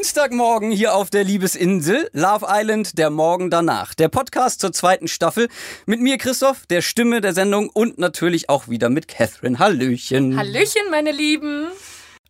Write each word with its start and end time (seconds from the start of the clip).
Dienstagmorgen 0.00 0.70
hier 0.70 0.94
auf 0.94 1.10
der 1.10 1.24
Liebesinsel, 1.24 2.08
Love 2.14 2.46
Island, 2.48 2.96
der 2.96 3.10
Morgen 3.10 3.50
danach. 3.50 3.92
Der 3.94 4.08
Podcast 4.08 4.62
zur 4.62 4.72
zweiten 4.72 5.08
Staffel 5.08 5.48
mit 5.84 6.00
mir, 6.00 6.16
Christoph, 6.16 6.64
der 6.64 6.80
Stimme 6.80 7.20
der 7.20 7.34
Sendung 7.34 7.68
und 7.68 7.98
natürlich 7.98 8.48
auch 8.48 8.66
wieder 8.68 8.88
mit 8.88 9.08
Catherine. 9.08 9.58
Hallöchen. 9.58 10.38
Hallöchen, 10.38 10.90
meine 10.90 11.12
Lieben. 11.12 11.66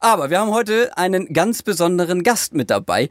Aber 0.00 0.30
wir 0.30 0.40
haben 0.40 0.50
heute 0.50 0.98
einen 0.98 1.32
ganz 1.32 1.62
besonderen 1.62 2.24
Gast 2.24 2.54
mit 2.54 2.70
dabei. 2.70 3.08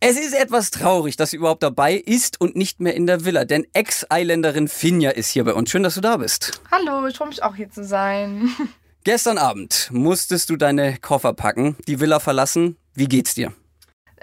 Es 0.00 0.18
ist 0.18 0.34
etwas 0.34 0.70
traurig, 0.70 1.16
dass 1.16 1.30
sie 1.30 1.38
überhaupt 1.38 1.62
dabei 1.62 1.94
ist 1.94 2.38
und 2.38 2.56
nicht 2.56 2.80
mehr 2.80 2.94
in 2.94 3.06
der 3.06 3.24
Villa, 3.24 3.46
denn 3.46 3.66
Ex-Isländerin 3.72 4.68
Finja 4.68 5.12
ist 5.12 5.30
hier 5.30 5.44
bei 5.44 5.54
uns. 5.54 5.70
Schön, 5.70 5.82
dass 5.82 5.94
du 5.94 6.02
da 6.02 6.18
bist. 6.18 6.60
Hallo, 6.70 7.06
ich 7.06 7.16
freue 7.16 7.28
mich 7.28 7.42
auch 7.42 7.56
hier 7.56 7.70
zu 7.70 7.82
sein. 7.82 8.50
Gestern 9.04 9.38
Abend 9.38 9.88
musstest 9.90 10.50
du 10.50 10.56
deine 10.56 10.98
Koffer 10.98 11.32
packen, 11.32 11.78
die 11.88 12.00
Villa 12.00 12.20
verlassen. 12.20 12.76
Wie 12.92 13.06
geht's 13.06 13.34
dir? 13.34 13.54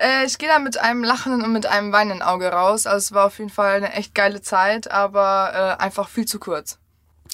Äh, 0.02 0.26
ich 0.26 0.38
gehe 0.38 0.50
da 0.50 0.60
mit 0.60 0.80
einem 0.80 1.04
lachenden 1.04 1.44
und 1.44 1.54
mit 1.54 1.68
einem 1.68 1.92
weinenden 1.92 2.22
Auge 2.22 2.48
raus. 2.48 2.88
Also 2.88 2.98
es 2.98 3.12
war 3.12 3.28
auf 3.28 3.38
jeden 3.38 3.52
Fall 3.52 3.76
eine 3.76 3.94
echt 3.94 4.16
geile 4.16 4.42
Zeit, 4.42 4.90
aber 4.90 5.78
äh, 5.80 5.84
einfach 5.84 6.10
viel 6.10 6.26
zu 6.26 6.40
kurz. 6.40 6.80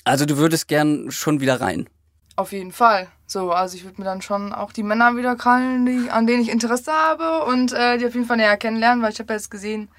Also 0.03 0.26
du 0.26 0.38
würdest 0.38 0.67
gern 0.67 1.09
schon 1.12 1.40
wieder 1.40 1.62
rein. 1.62 1.90
Auf 2.35 2.52
jeden 2.52 2.71
Fall. 2.71 3.07
So, 3.26 3.52
also 3.52 3.76
ich 3.76 3.84
würde 3.84 3.99
mir 3.99 4.05
dann 4.05 4.21
schon 4.21 4.53
auch 4.53 4.71
die 4.71 4.84
Männer 4.84 5.16
wieder 5.16 5.35
krallen, 5.35 5.85
die, 5.85 6.09
an 6.09 6.27
denen 6.27 6.41
ich 6.41 6.49
Interesse 6.49 6.91
habe 6.91 7.45
und 7.45 7.73
äh, 7.73 7.98
die 7.98 8.05
auf 8.05 8.13
jeden 8.13 8.27
Fall 8.27 8.38
näher 8.38 8.57
kennenlernen, 8.57 9.02
weil 9.02 9.12
ich 9.12 9.20
habe 9.20 9.34
ja 9.34 9.38
jetzt 9.38 9.52
gesehen, 9.52 9.90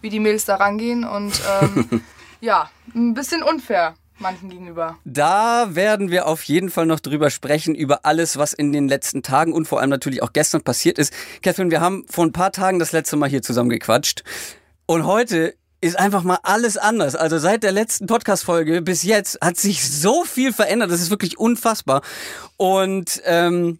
wie 0.00 0.10
die 0.10 0.20
Mädels 0.20 0.44
da 0.44 0.56
rangehen 0.56 1.04
und 1.04 1.40
ähm, 1.60 2.02
ja, 2.40 2.70
ein 2.94 3.14
bisschen 3.14 3.42
unfair 3.42 3.94
manchen 4.18 4.48
gegenüber. 4.48 4.98
Da 5.04 5.74
werden 5.74 6.10
wir 6.10 6.26
auf 6.26 6.42
jeden 6.44 6.70
Fall 6.70 6.86
noch 6.86 7.00
drüber 7.00 7.30
sprechen, 7.30 7.74
über 7.74 8.04
alles, 8.04 8.36
was 8.36 8.52
in 8.52 8.72
den 8.72 8.88
letzten 8.88 9.22
Tagen 9.22 9.52
und 9.52 9.66
vor 9.66 9.80
allem 9.80 9.90
natürlich 9.90 10.22
auch 10.22 10.32
gestern 10.32 10.62
passiert 10.62 10.98
ist. 10.98 11.12
Catherine, 11.42 11.70
wir 11.70 11.80
haben 11.80 12.04
vor 12.08 12.24
ein 12.24 12.32
paar 12.32 12.52
Tagen 12.52 12.78
das 12.78 12.92
letzte 12.92 13.16
Mal 13.16 13.28
hier 13.28 13.42
zusammen 13.42 13.70
gequatscht. 13.70 14.24
Und 14.86 15.04
heute 15.04 15.54
ist 15.80 15.98
einfach 15.98 16.22
mal 16.22 16.38
alles 16.42 16.76
anders. 16.76 17.14
Also 17.14 17.38
seit 17.38 17.62
der 17.62 17.72
letzten 17.72 18.06
Podcast-Folge 18.06 18.82
bis 18.82 19.02
jetzt 19.02 19.38
hat 19.42 19.56
sich 19.56 19.88
so 19.88 20.24
viel 20.24 20.52
verändert. 20.52 20.90
Das 20.90 21.00
ist 21.00 21.10
wirklich 21.10 21.38
unfassbar. 21.38 22.02
Und 22.56 23.22
ähm, 23.24 23.78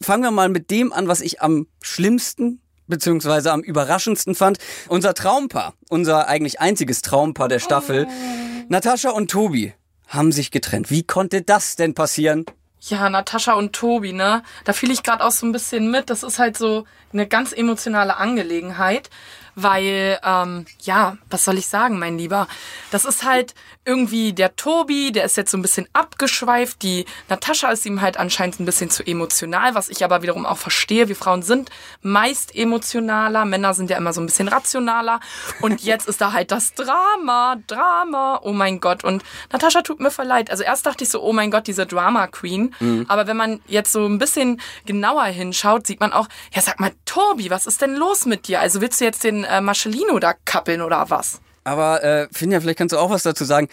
fangen 0.00 0.22
wir 0.22 0.30
mal 0.30 0.48
mit 0.48 0.70
dem 0.70 0.92
an, 0.92 1.08
was 1.08 1.20
ich 1.20 1.42
am 1.42 1.66
schlimmsten 1.82 2.60
beziehungsweise 2.86 3.50
am 3.52 3.62
überraschendsten 3.62 4.34
fand. 4.34 4.58
Unser 4.88 5.14
Traumpaar, 5.14 5.74
unser 5.88 6.28
eigentlich 6.28 6.60
einziges 6.60 7.02
Traumpaar 7.02 7.48
der 7.48 7.58
Staffel. 7.58 8.06
Oh 8.06 8.53
Natascha 8.68 9.10
und 9.10 9.30
Tobi 9.30 9.72
haben 10.08 10.32
sich 10.32 10.50
getrennt. 10.50 10.90
Wie 10.90 11.02
konnte 11.02 11.42
das 11.42 11.76
denn 11.76 11.94
passieren? 11.94 12.46
Ja, 12.80 13.08
Natascha 13.08 13.54
und 13.54 13.72
Tobi, 13.72 14.12
ne? 14.12 14.42
Da 14.64 14.72
fiel 14.74 14.90
ich 14.90 15.02
gerade 15.02 15.24
auch 15.24 15.30
so 15.30 15.46
ein 15.46 15.52
bisschen 15.52 15.90
mit. 15.90 16.10
Das 16.10 16.22
ist 16.22 16.38
halt 16.38 16.58
so 16.58 16.84
eine 17.12 17.26
ganz 17.26 17.52
emotionale 17.52 18.16
Angelegenheit 18.16 19.08
weil, 19.54 20.18
ähm, 20.24 20.66
ja, 20.82 21.16
was 21.30 21.44
soll 21.44 21.58
ich 21.58 21.66
sagen, 21.66 21.98
mein 21.98 22.18
Lieber? 22.18 22.48
Das 22.90 23.04
ist 23.04 23.24
halt 23.24 23.54
irgendwie 23.84 24.32
der 24.32 24.56
Tobi, 24.56 25.12
der 25.12 25.24
ist 25.24 25.36
jetzt 25.36 25.50
so 25.50 25.58
ein 25.58 25.62
bisschen 25.62 25.86
abgeschweift. 25.92 26.82
Die 26.82 27.04
Natascha 27.28 27.70
ist 27.70 27.84
ihm 27.84 28.00
halt 28.00 28.16
anscheinend 28.16 28.60
ein 28.60 28.64
bisschen 28.64 28.90
zu 28.90 29.06
emotional, 29.06 29.74
was 29.74 29.88
ich 29.88 30.04
aber 30.04 30.22
wiederum 30.22 30.46
auch 30.46 30.56
verstehe. 30.56 31.08
Wir 31.08 31.16
Frauen 31.16 31.42
sind 31.42 31.70
meist 32.00 32.54
emotionaler, 32.54 33.44
Männer 33.44 33.74
sind 33.74 33.90
ja 33.90 33.98
immer 33.98 34.12
so 34.12 34.20
ein 34.20 34.26
bisschen 34.26 34.48
rationaler. 34.48 35.20
Und 35.60 35.82
jetzt 35.82 36.08
ist 36.08 36.20
da 36.20 36.32
halt 36.32 36.50
das 36.50 36.74
Drama, 36.74 37.56
Drama, 37.66 38.40
oh 38.42 38.52
mein 38.52 38.80
Gott. 38.80 39.04
Und 39.04 39.22
Natascha 39.52 39.82
tut 39.82 40.00
mir 40.00 40.10
voll 40.10 40.26
leid. 40.26 40.50
Also 40.50 40.62
erst 40.62 40.86
dachte 40.86 41.04
ich 41.04 41.10
so, 41.10 41.22
oh 41.22 41.32
mein 41.32 41.50
Gott, 41.50 41.66
diese 41.66 41.86
Drama 41.86 42.26
Queen. 42.26 42.74
Mhm. 42.80 43.04
Aber 43.08 43.26
wenn 43.26 43.36
man 43.36 43.60
jetzt 43.66 43.92
so 43.92 44.06
ein 44.06 44.18
bisschen 44.18 44.60
genauer 44.86 45.24
hinschaut, 45.24 45.86
sieht 45.86 46.00
man 46.00 46.12
auch, 46.12 46.28
ja, 46.54 46.62
sag 46.62 46.80
mal, 46.80 46.92
Tobi, 47.04 47.50
was 47.50 47.66
ist 47.66 47.82
denn 47.82 47.94
los 47.94 48.24
mit 48.24 48.48
dir? 48.48 48.60
Also 48.60 48.80
willst 48.80 49.00
du 49.00 49.04
jetzt 49.04 49.24
den 49.24 49.43
äh, 49.44 49.60
Marcelino 49.60 50.18
da 50.18 50.34
kappeln 50.44 50.80
oder 50.82 51.08
was? 51.08 51.40
Aber 51.64 52.02
äh, 52.04 52.28
Finja, 52.32 52.60
vielleicht 52.60 52.78
kannst 52.78 52.92
du 52.92 52.98
auch 52.98 53.10
was 53.10 53.22
dazu 53.22 53.44
sagen. 53.44 53.68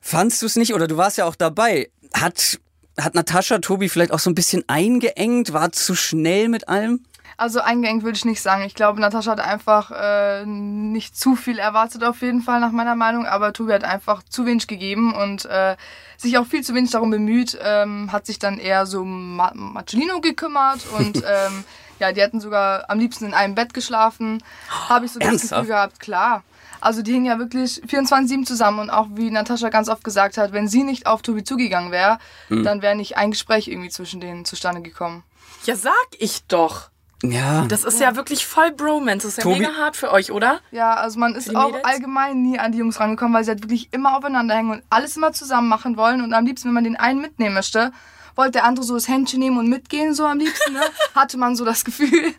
Fandst 0.00 0.42
du 0.42 0.46
es 0.46 0.56
nicht, 0.56 0.74
oder 0.74 0.86
du 0.86 0.96
warst 0.96 1.18
ja 1.18 1.24
auch 1.24 1.34
dabei, 1.34 1.90
hat, 2.14 2.58
hat 3.00 3.14
Natascha 3.14 3.58
Tobi 3.58 3.88
vielleicht 3.88 4.12
auch 4.12 4.18
so 4.18 4.30
ein 4.30 4.34
bisschen 4.34 4.64
eingeengt, 4.68 5.52
war 5.52 5.72
zu 5.72 5.94
schnell 5.94 6.48
mit 6.48 6.68
allem? 6.68 7.04
Also 7.36 7.60
eingeengt 7.60 8.02
würde 8.02 8.16
ich 8.16 8.24
nicht 8.24 8.42
sagen. 8.42 8.64
Ich 8.64 8.74
glaube, 8.74 9.00
Natascha 9.00 9.30
hat 9.30 9.40
einfach 9.40 9.92
äh, 9.92 10.44
nicht 10.44 11.16
zu 11.16 11.36
viel 11.36 11.60
erwartet 11.60 12.02
auf 12.02 12.20
jeden 12.20 12.42
Fall 12.42 12.58
nach 12.58 12.72
meiner 12.72 12.96
Meinung, 12.96 13.26
aber 13.26 13.52
Tobi 13.52 13.72
hat 13.72 13.84
einfach 13.84 14.24
zu 14.24 14.44
wenig 14.44 14.66
gegeben 14.66 15.14
und 15.14 15.44
äh, 15.44 15.76
sich 16.16 16.36
auch 16.36 16.46
viel 16.46 16.64
zu 16.64 16.74
wenig 16.74 16.90
darum 16.90 17.10
bemüht, 17.10 17.56
ähm, 17.62 18.10
hat 18.10 18.26
sich 18.26 18.40
dann 18.40 18.58
eher 18.58 18.86
so 18.86 19.04
Ma 19.04 19.52
Marcelino 19.54 20.20
gekümmert 20.20 20.80
und 20.98 21.18
ähm, 21.26 21.64
ja, 21.98 22.12
die 22.12 22.20
hätten 22.20 22.40
sogar 22.40 22.88
am 22.88 22.98
liebsten 22.98 23.26
in 23.26 23.34
einem 23.34 23.54
Bett 23.54 23.74
geschlafen. 23.74 24.42
Habe 24.88 25.06
ich 25.06 25.12
so 25.12 25.18
das 25.18 25.42
Gefühl 25.42 25.66
gehabt, 25.66 26.00
klar. 26.00 26.42
Also 26.80 27.02
die 27.02 27.12
hingen 27.12 27.26
ja 27.26 27.38
wirklich 27.38 27.82
24-7 27.86 28.44
zusammen 28.44 28.78
und 28.78 28.90
auch 28.90 29.08
wie 29.14 29.30
Natascha 29.30 29.68
ganz 29.68 29.88
oft 29.88 30.04
gesagt 30.04 30.36
hat, 30.38 30.52
wenn 30.52 30.68
sie 30.68 30.84
nicht 30.84 31.06
auf 31.06 31.22
Tobi 31.22 31.42
zugegangen 31.42 31.90
wäre, 31.90 32.18
hm. 32.48 32.62
dann 32.62 32.82
wäre 32.82 32.94
nicht 32.94 33.16
ein 33.16 33.32
Gespräch 33.32 33.68
irgendwie 33.68 33.88
zwischen 33.88 34.20
denen 34.20 34.44
zustande 34.44 34.80
gekommen. 34.80 35.24
Ja, 35.64 35.74
sag 35.74 35.92
ich 36.18 36.44
doch. 36.46 36.90
Ja. 37.22 37.64
Das 37.66 37.82
ist 37.82 37.98
ja, 37.98 38.10
ja 38.10 38.16
wirklich 38.16 38.46
voll 38.46 38.70
Bromance. 38.70 39.26
Das 39.26 39.38
ist 39.38 39.42
Tobi. 39.42 39.62
ja 39.62 39.68
mega 39.70 39.80
hart 39.80 39.96
für 39.96 40.12
euch, 40.12 40.30
oder? 40.30 40.60
Ja, 40.70 40.94
also 40.94 41.18
man 41.18 41.34
ist 41.34 41.54
auch 41.54 41.74
allgemein 41.82 42.42
nie 42.42 42.58
an 42.58 42.70
die 42.70 42.78
Jungs 42.78 43.00
rangekommen, 43.00 43.34
weil 43.34 43.42
sie 43.42 43.50
halt 43.50 43.62
wirklich 43.62 43.88
immer 43.92 44.16
aufeinander 44.16 44.54
hängen 44.54 44.70
und 44.70 44.82
alles 44.88 45.16
immer 45.16 45.32
zusammen 45.32 45.68
machen 45.68 45.96
wollen. 45.96 46.22
Und 46.22 46.32
am 46.32 46.46
liebsten, 46.46 46.68
wenn 46.68 46.74
man 46.74 46.84
den 46.84 46.96
einen 46.96 47.20
mitnehmen 47.20 47.54
möchte, 47.54 47.92
wollte 48.38 48.52
der 48.52 48.64
andere 48.64 48.86
so 48.86 48.94
das 48.94 49.08
Händchen 49.08 49.40
nehmen 49.40 49.58
und 49.58 49.68
mitgehen, 49.68 50.14
so 50.14 50.24
am 50.24 50.38
liebsten, 50.38 50.72
ne? 50.72 50.80
Hatte 51.14 51.36
man 51.36 51.56
so 51.56 51.64
das 51.64 51.84
Gefühl. 51.84 52.32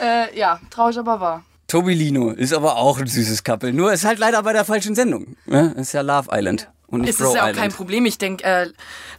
Äh, 0.00 0.36
ja, 0.36 0.58
traurig 0.70 0.98
aber 0.98 1.20
wahr. 1.20 1.44
Tobi 1.68 1.94
Lino 1.94 2.30
ist 2.30 2.52
aber 2.52 2.76
auch 2.76 2.98
ein 2.98 3.06
süßes 3.06 3.44
Couple. 3.44 3.72
Nur 3.72 3.92
ist 3.92 4.04
halt 4.04 4.18
leider 4.18 4.42
bei 4.42 4.52
der 4.52 4.64
falschen 4.64 4.94
Sendung. 4.94 5.36
Ne? 5.46 5.74
Ist 5.76 5.92
ja 5.92 6.00
Love 6.00 6.30
Island. 6.32 6.68
Und 6.94 7.00
nicht 7.02 7.10
ist 7.10 7.18
Bro 7.18 7.34
ja 7.34 7.42
auch 7.42 7.48
Island. 7.48 7.56
kein 7.58 7.72
Problem. 7.72 8.06
Ich 8.06 8.18
denke, 8.18 8.44
äh, 8.44 8.70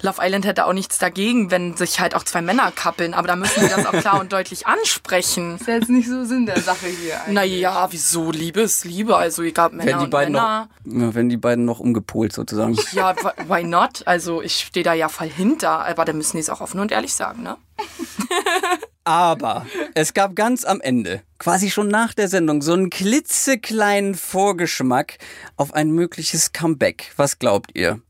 Love 0.02 0.22
Island 0.22 0.46
hätte 0.46 0.66
auch 0.66 0.74
nichts 0.74 0.98
dagegen, 0.98 1.52
wenn 1.52 1.76
sich 1.76 2.00
halt 2.00 2.16
auch 2.16 2.24
zwei 2.24 2.42
Männer 2.42 2.72
kappeln. 2.72 3.14
Aber 3.14 3.28
da 3.28 3.36
müssen 3.36 3.62
wir 3.62 3.70
das 3.70 3.86
auch 3.86 3.92
klar 3.92 4.20
und 4.20 4.32
deutlich 4.34 4.68
ansprechen. 4.68 5.54
Das 5.54 5.62
ist 5.62 5.68
ja 5.68 5.74
jetzt 5.76 5.90
nicht 5.90 6.10
so 6.10 6.24
Sinn 6.26 6.46
der 6.46 6.62
Sache 6.62 6.88
hier. 6.88 7.22
Naja, 7.28 7.88
wieso? 7.92 8.32
Liebe 8.32 8.62
ist 8.62 8.86
Liebe. 8.86 9.16
Also 9.16 9.44
egal, 9.44 9.70
Männer 9.72 9.92
wenn 9.92 10.00
die 10.00 10.08
beiden 10.08 10.34
Männer. 10.34 10.70
Noch, 10.84 11.16
wenn 11.16 11.30
die 11.30 11.38
beiden 11.38 11.66
noch 11.66 11.80
umgepolt 11.80 12.34
sozusagen. 12.34 12.78
Ja, 12.92 13.16
why 13.48 13.64
not? 13.64 14.04
Also 14.06 14.42
ich 14.42 14.56
stehe 14.56 14.84
da 14.84 14.94
ja 14.94 15.10
voll 15.10 15.30
hinter. 15.30 15.86
Aber 15.86 16.06
da 16.06 16.14
müssen 16.14 16.38
die 16.38 16.42
es 16.42 16.50
auch 16.50 16.62
offen 16.62 16.80
und 16.80 16.92
ehrlich 16.92 17.14
sagen, 17.14 17.44
ne? 17.44 17.58
Aber 19.06 19.68
es 19.94 20.16
gab 20.16 20.36
ganz 20.36 20.66
am 20.66 20.82
Ende, 20.82 21.22
quasi 21.38 21.70
schon 21.70 21.88
nach 21.88 22.16
der 22.16 22.28
Sendung, 22.28 22.64
so 22.64 22.74
einen 22.74 22.90
klitzekleinen 22.90 24.16
Vorgeschmack 24.16 25.20
auf 25.58 25.76
ein 25.76 25.92
mögliches 25.92 26.54
Comeback. 26.54 27.14
Was 27.16 27.38
glaubt 27.38 27.72
ihr? 27.76 28.02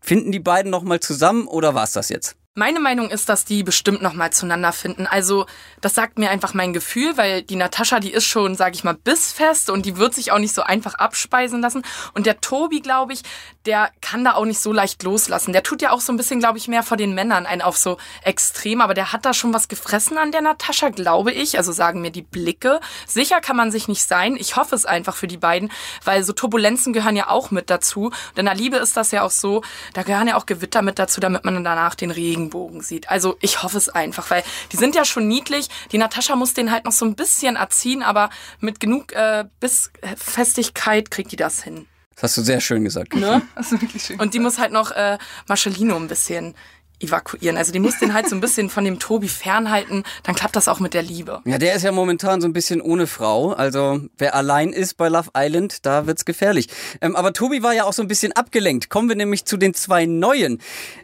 Finden 0.00 0.30
die 0.30 0.40
beiden 0.40 0.70
nochmal 0.70 1.00
zusammen 1.00 1.46
oder 1.46 1.74
war's 1.74 1.92
das 1.92 2.10
jetzt? 2.10 2.36
Meine 2.54 2.80
Meinung 2.80 3.08
ist, 3.08 3.30
dass 3.30 3.46
die 3.46 3.62
bestimmt 3.62 4.02
noch 4.02 4.12
mal 4.12 4.30
zueinander 4.30 4.74
finden. 4.74 5.06
Also 5.06 5.46
das 5.80 5.94
sagt 5.94 6.18
mir 6.18 6.28
einfach 6.28 6.52
mein 6.52 6.74
Gefühl, 6.74 7.16
weil 7.16 7.40
die 7.40 7.56
Natascha, 7.56 7.98
die 7.98 8.12
ist 8.12 8.26
schon, 8.26 8.56
sage 8.56 8.74
ich 8.74 8.84
mal, 8.84 8.92
bissfest 8.92 9.70
und 9.70 9.86
die 9.86 9.96
wird 9.96 10.12
sich 10.12 10.32
auch 10.32 10.38
nicht 10.38 10.54
so 10.54 10.60
einfach 10.60 10.92
abspeisen 10.96 11.62
lassen. 11.62 11.82
Und 12.12 12.26
der 12.26 12.42
Tobi, 12.42 12.82
glaube 12.82 13.14
ich, 13.14 13.22
der 13.64 13.90
kann 14.02 14.22
da 14.22 14.34
auch 14.34 14.44
nicht 14.44 14.60
so 14.60 14.70
leicht 14.70 15.02
loslassen. 15.02 15.54
Der 15.54 15.62
tut 15.62 15.80
ja 15.80 15.92
auch 15.92 16.02
so 16.02 16.12
ein 16.12 16.18
bisschen, 16.18 16.40
glaube 16.40 16.58
ich, 16.58 16.68
mehr 16.68 16.82
vor 16.82 16.98
den 16.98 17.14
Männern 17.14 17.46
ein 17.46 17.62
auf 17.62 17.78
so 17.78 17.96
extrem. 18.22 18.82
Aber 18.82 18.92
der 18.92 19.14
hat 19.14 19.24
da 19.24 19.32
schon 19.32 19.54
was 19.54 19.68
gefressen 19.68 20.18
an 20.18 20.30
der 20.30 20.42
Natascha, 20.42 20.90
glaube 20.90 21.32
ich. 21.32 21.56
Also 21.56 21.72
sagen 21.72 22.02
mir 22.02 22.10
die 22.10 22.20
Blicke. 22.20 22.80
Sicher 23.06 23.40
kann 23.40 23.56
man 23.56 23.70
sich 23.70 23.88
nicht 23.88 24.06
sein. 24.06 24.36
Ich 24.36 24.56
hoffe 24.56 24.74
es 24.74 24.84
einfach 24.84 25.16
für 25.16 25.26
die 25.26 25.38
beiden, 25.38 25.72
weil 26.04 26.22
so 26.22 26.34
Turbulenzen 26.34 26.92
gehören 26.92 27.16
ja 27.16 27.30
auch 27.30 27.50
mit 27.50 27.70
dazu. 27.70 28.06
Und 28.08 28.38
in 28.38 28.44
der 28.44 28.54
Liebe 28.54 28.76
ist 28.76 28.98
das 28.98 29.10
ja 29.10 29.22
auch 29.22 29.30
so. 29.30 29.62
Da 29.94 30.02
gehören 30.02 30.28
ja 30.28 30.36
auch 30.36 30.44
Gewitter 30.44 30.82
mit 30.82 30.98
dazu, 30.98 31.18
damit 31.18 31.46
man 31.46 31.64
danach 31.64 31.94
den 31.94 32.10
Regen 32.10 32.41
Regenbogen 32.42 32.80
sieht. 32.80 33.08
Also 33.08 33.36
ich 33.40 33.62
hoffe 33.62 33.78
es 33.78 33.88
einfach, 33.88 34.30
weil 34.30 34.42
die 34.72 34.76
sind 34.76 34.94
ja 34.94 35.04
schon 35.04 35.28
niedlich. 35.28 35.68
Die 35.92 35.98
Natascha 35.98 36.36
muss 36.36 36.54
den 36.54 36.70
halt 36.70 36.84
noch 36.84 36.92
so 36.92 37.04
ein 37.04 37.14
bisschen 37.14 37.56
erziehen, 37.56 38.02
aber 38.02 38.30
mit 38.60 38.80
genug 38.80 39.12
äh, 39.12 39.44
Bissfestigkeit 39.60 41.10
kriegt 41.10 41.32
die 41.32 41.36
das 41.36 41.62
hin. 41.62 41.86
Das 42.14 42.24
hast 42.24 42.36
du 42.38 42.42
sehr 42.42 42.60
schön 42.60 42.84
gesagt. 42.84 43.14
Ne? 43.14 43.42
Das 43.54 43.72
ist 43.72 43.80
wirklich 43.80 44.02
schön. 44.04 44.20
Und 44.20 44.34
die 44.34 44.38
muss 44.38 44.58
halt 44.58 44.72
noch 44.72 44.90
äh, 44.90 45.18
Marcelino 45.48 45.96
ein 45.96 46.08
bisschen 46.08 46.54
evakuieren. 47.02 47.56
Also 47.56 47.72
die 47.72 47.78
muss 47.78 47.98
den 47.98 48.14
halt 48.14 48.28
so 48.28 48.36
ein 48.36 48.40
bisschen 48.40 48.70
von 48.70 48.84
dem 48.84 48.98
Tobi 48.98 49.28
fernhalten, 49.28 50.04
dann 50.22 50.34
klappt 50.34 50.56
das 50.56 50.68
auch 50.68 50.80
mit 50.80 50.94
der 50.94 51.02
Liebe. 51.02 51.40
Ja, 51.44 51.58
der 51.58 51.74
ist 51.74 51.82
ja 51.82 51.92
momentan 51.92 52.40
so 52.40 52.48
ein 52.48 52.52
bisschen 52.52 52.80
ohne 52.80 53.06
Frau. 53.06 53.52
Also 53.52 54.00
wer 54.18 54.34
allein 54.34 54.72
ist 54.72 54.96
bei 54.96 55.08
Love 55.08 55.30
Island, 55.36 55.84
da 55.86 56.06
wird's 56.06 56.24
gefährlich. 56.24 56.68
Ähm, 57.00 57.16
aber 57.16 57.32
Tobi 57.32 57.62
war 57.62 57.74
ja 57.74 57.84
auch 57.84 57.92
so 57.92 58.02
ein 58.02 58.08
bisschen 58.08 58.32
abgelenkt. 58.32 58.88
Kommen 58.90 59.08
wir 59.08 59.16
nämlich 59.16 59.44
zu 59.44 59.56
den 59.56 59.74
zwei 59.74 60.06
neuen. 60.06 60.58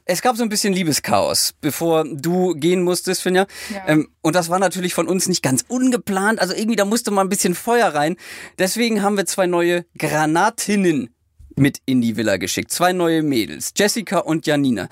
Es 0.05 0.23
gab 0.23 0.37
so 0.37 0.43
ein 0.43 0.49
bisschen 0.49 0.73
Liebeschaos, 0.73 1.55
bevor 1.61 2.05
du 2.05 2.55
gehen 2.55 2.83
musstest, 2.83 3.23
Finja. 3.23 3.47
Ja. 3.71 3.89
Ähm, 3.89 4.09
und 4.23 4.35
das 4.35 4.49
war 4.49 4.59
natürlich 4.59 4.95
von 4.95 5.09
uns 5.09 5.29
nicht 5.29 5.43
ganz 5.43 5.65
ungeplant. 5.69 6.41
Also 6.41 6.55
irgendwie, 6.55 6.77
da 6.77 6.85
musste 6.85 7.11
mal 7.11 7.23
ein 7.23 7.29
bisschen 7.29 7.55
Feuer 7.55 7.89
rein. 7.89 8.17
Deswegen 8.59 9.03
haben 9.03 9.17
wir 9.17 9.27
zwei 9.27 9.47
neue 9.47 9.85
Granatinnen 9.97 11.11
mit 11.59 11.79
in 11.87 12.01
die 12.01 12.17
Villa 12.17 12.37
geschickt. 12.37 12.71
Zwei 12.71 12.93
neue 12.93 13.23
Mädels, 13.23 13.73
Jessica 13.77 14.19
und 14.19 14.47
Janina. 14.47 14.89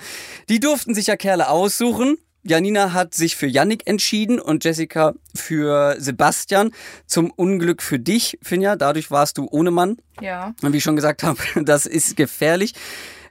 Die 0.49 0.59
durften 0.59 0.93
sich 0.93 1.07
ja 1.07 1.15
Kerle 1.15 1.49
aussuchen 1.49 2.17
Janina 2.47 2.93
hat 2.93 3.13
sich 3.13 3.35
für 3.35 3.47
Yannick 3.47 3.87
entschieden 3.87 4.39
und 4.39 4.63
Jessica 4.63 5.13
für 5.35 5.97
Sebastian. 5.99 6.71
Zum 7.05 7.31
Unglück 7.31 7.81
für 7.81 7.99
dich, 7.99 8.39
Finja. 8.41 8.75
Dadurch 8.77 9.11
warst 9.11 9.37
du 9.37 9.47
ohne 9.51 9.69
Mann. 9.69 9.97
Ja. 10.21 10.53
Und 10.61 10.71
wie 10.71 10.77
ich 10.77 10.83
schon 10.83 10.95
gesagt 10.95 11.23
habe, 11.23 11.39
das 11.63 11.85
ist 11.85 12.15
gefährlich. 12.15 12.73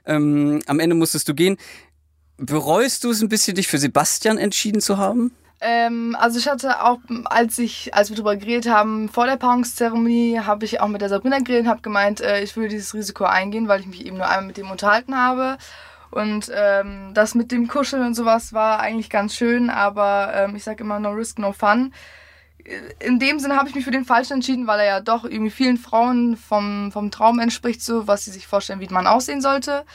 Ähm, 0.05 0.61
am 0.67 0.79
Ende 0.79 0.95
musstest 0.95 1.27
du 1.27 1.33
gehen. 1.33 1.57
Bereust 2.37 3.03
du 3.03 3.09
es 3.09 3.21
ein 3.21 3.29
bisschen, 3.29 3.55
dich 3.55 3.67
für 3.67 3.79
Sebastian 3.79 4.37
entschieden 4.37 4.81
zu 4.81 4.97
haben? 4.97 5.31
Ähm, 5.59 6.15
also 6.19 6.37
ich 6.37 6.47
hatte 6.47 6.83
auch, 6.83 6.99
als 7.25 7.57
ich, 7.57 7.93
als 7.95 8.09
wir 8.09 8.15
darüber 8.15 8.35
geredet 8.35 8.71
haben, 8.71 9.09
vor 9.09 9.25
der 9.25 9.37
Paarungszeremonie, 9.37 10.39
habe 10.41 10.65
ich 10.65 10.81
auch 10.81 10.87
mit 10.87 11.01
der 11.01 11.09
Sabrina 11.09 11.39
geredet 11.39 11.65
und 11.65 11.69
habe 11.69 11.81
gemeint, 11.81 12.21
äh, 12.21 12.43
ich 12.43 12.55
würde 12.55 12.69
dieses 12.69 12.93
Risiko 12.93 13.23
eingehen, 13.23 13.67
weil 13.67 13.79
ich 13.79 13.87
mich 13.87 14.05
eben 14.05 14.17
nur 14.17 14.27
einmal 14.27 14.45
mit 14.45 14.57
dem 14.57 14.69
unterhalten 14.69 15.15
habe. 15.15 15.57
Und 16.11 16.51
ähm, 16.55 17.11
das 17.13 17.35
mit 17.35 17.51
dem 17.51 17.67
Kuscheln 17.67 18.05
und 18.05 18.13
sowas 18.13 18.53
war 18.53 18.79
eigentlich 18.79 19.09
ganz 19.09 19.35
schön, 19.35 19.69
aber 19.69 20.31
ähm, 20.33 20.55
ich 20.55 20.63
sage 20.63 20.83
immer 20.83 20.99
no 20.99 21.11
risk, 21.11 21.39
no 21.39 21.51
fun. 21.51 21.93
In 22.99 23.19
dem 23.19 23.39
Sinne 23.39 23.55
habe 23.55 23.69
ich 23.69 23.75
mich 23.75 23.85
für 23.85 23.91
den 23.91 24.05
Falschen 24.05 24.33
entschieden, 24.33 24.67
weil 24.67 24.79
er 24.79 24.85
ja 24.85 24.99
doch 24.99 25.23
irgendwie 25.25 25.51
vielen 25.51 25.77
Frauen 25.77 26.37
vom, 26.37 26.91
vom 26.91 27.11
Traum 27.11 27.39
entspricht, 27.39 27.81
so 27.81 28.07
was 28.07 28.25
sie 28.25 28.31
sich 28.31 28.47
vorstellen, 28.47 28.79
wie 28.79 28.87
man 28.89 29.07
aussehen 29.07 29.41
sollte. 29.41 29.85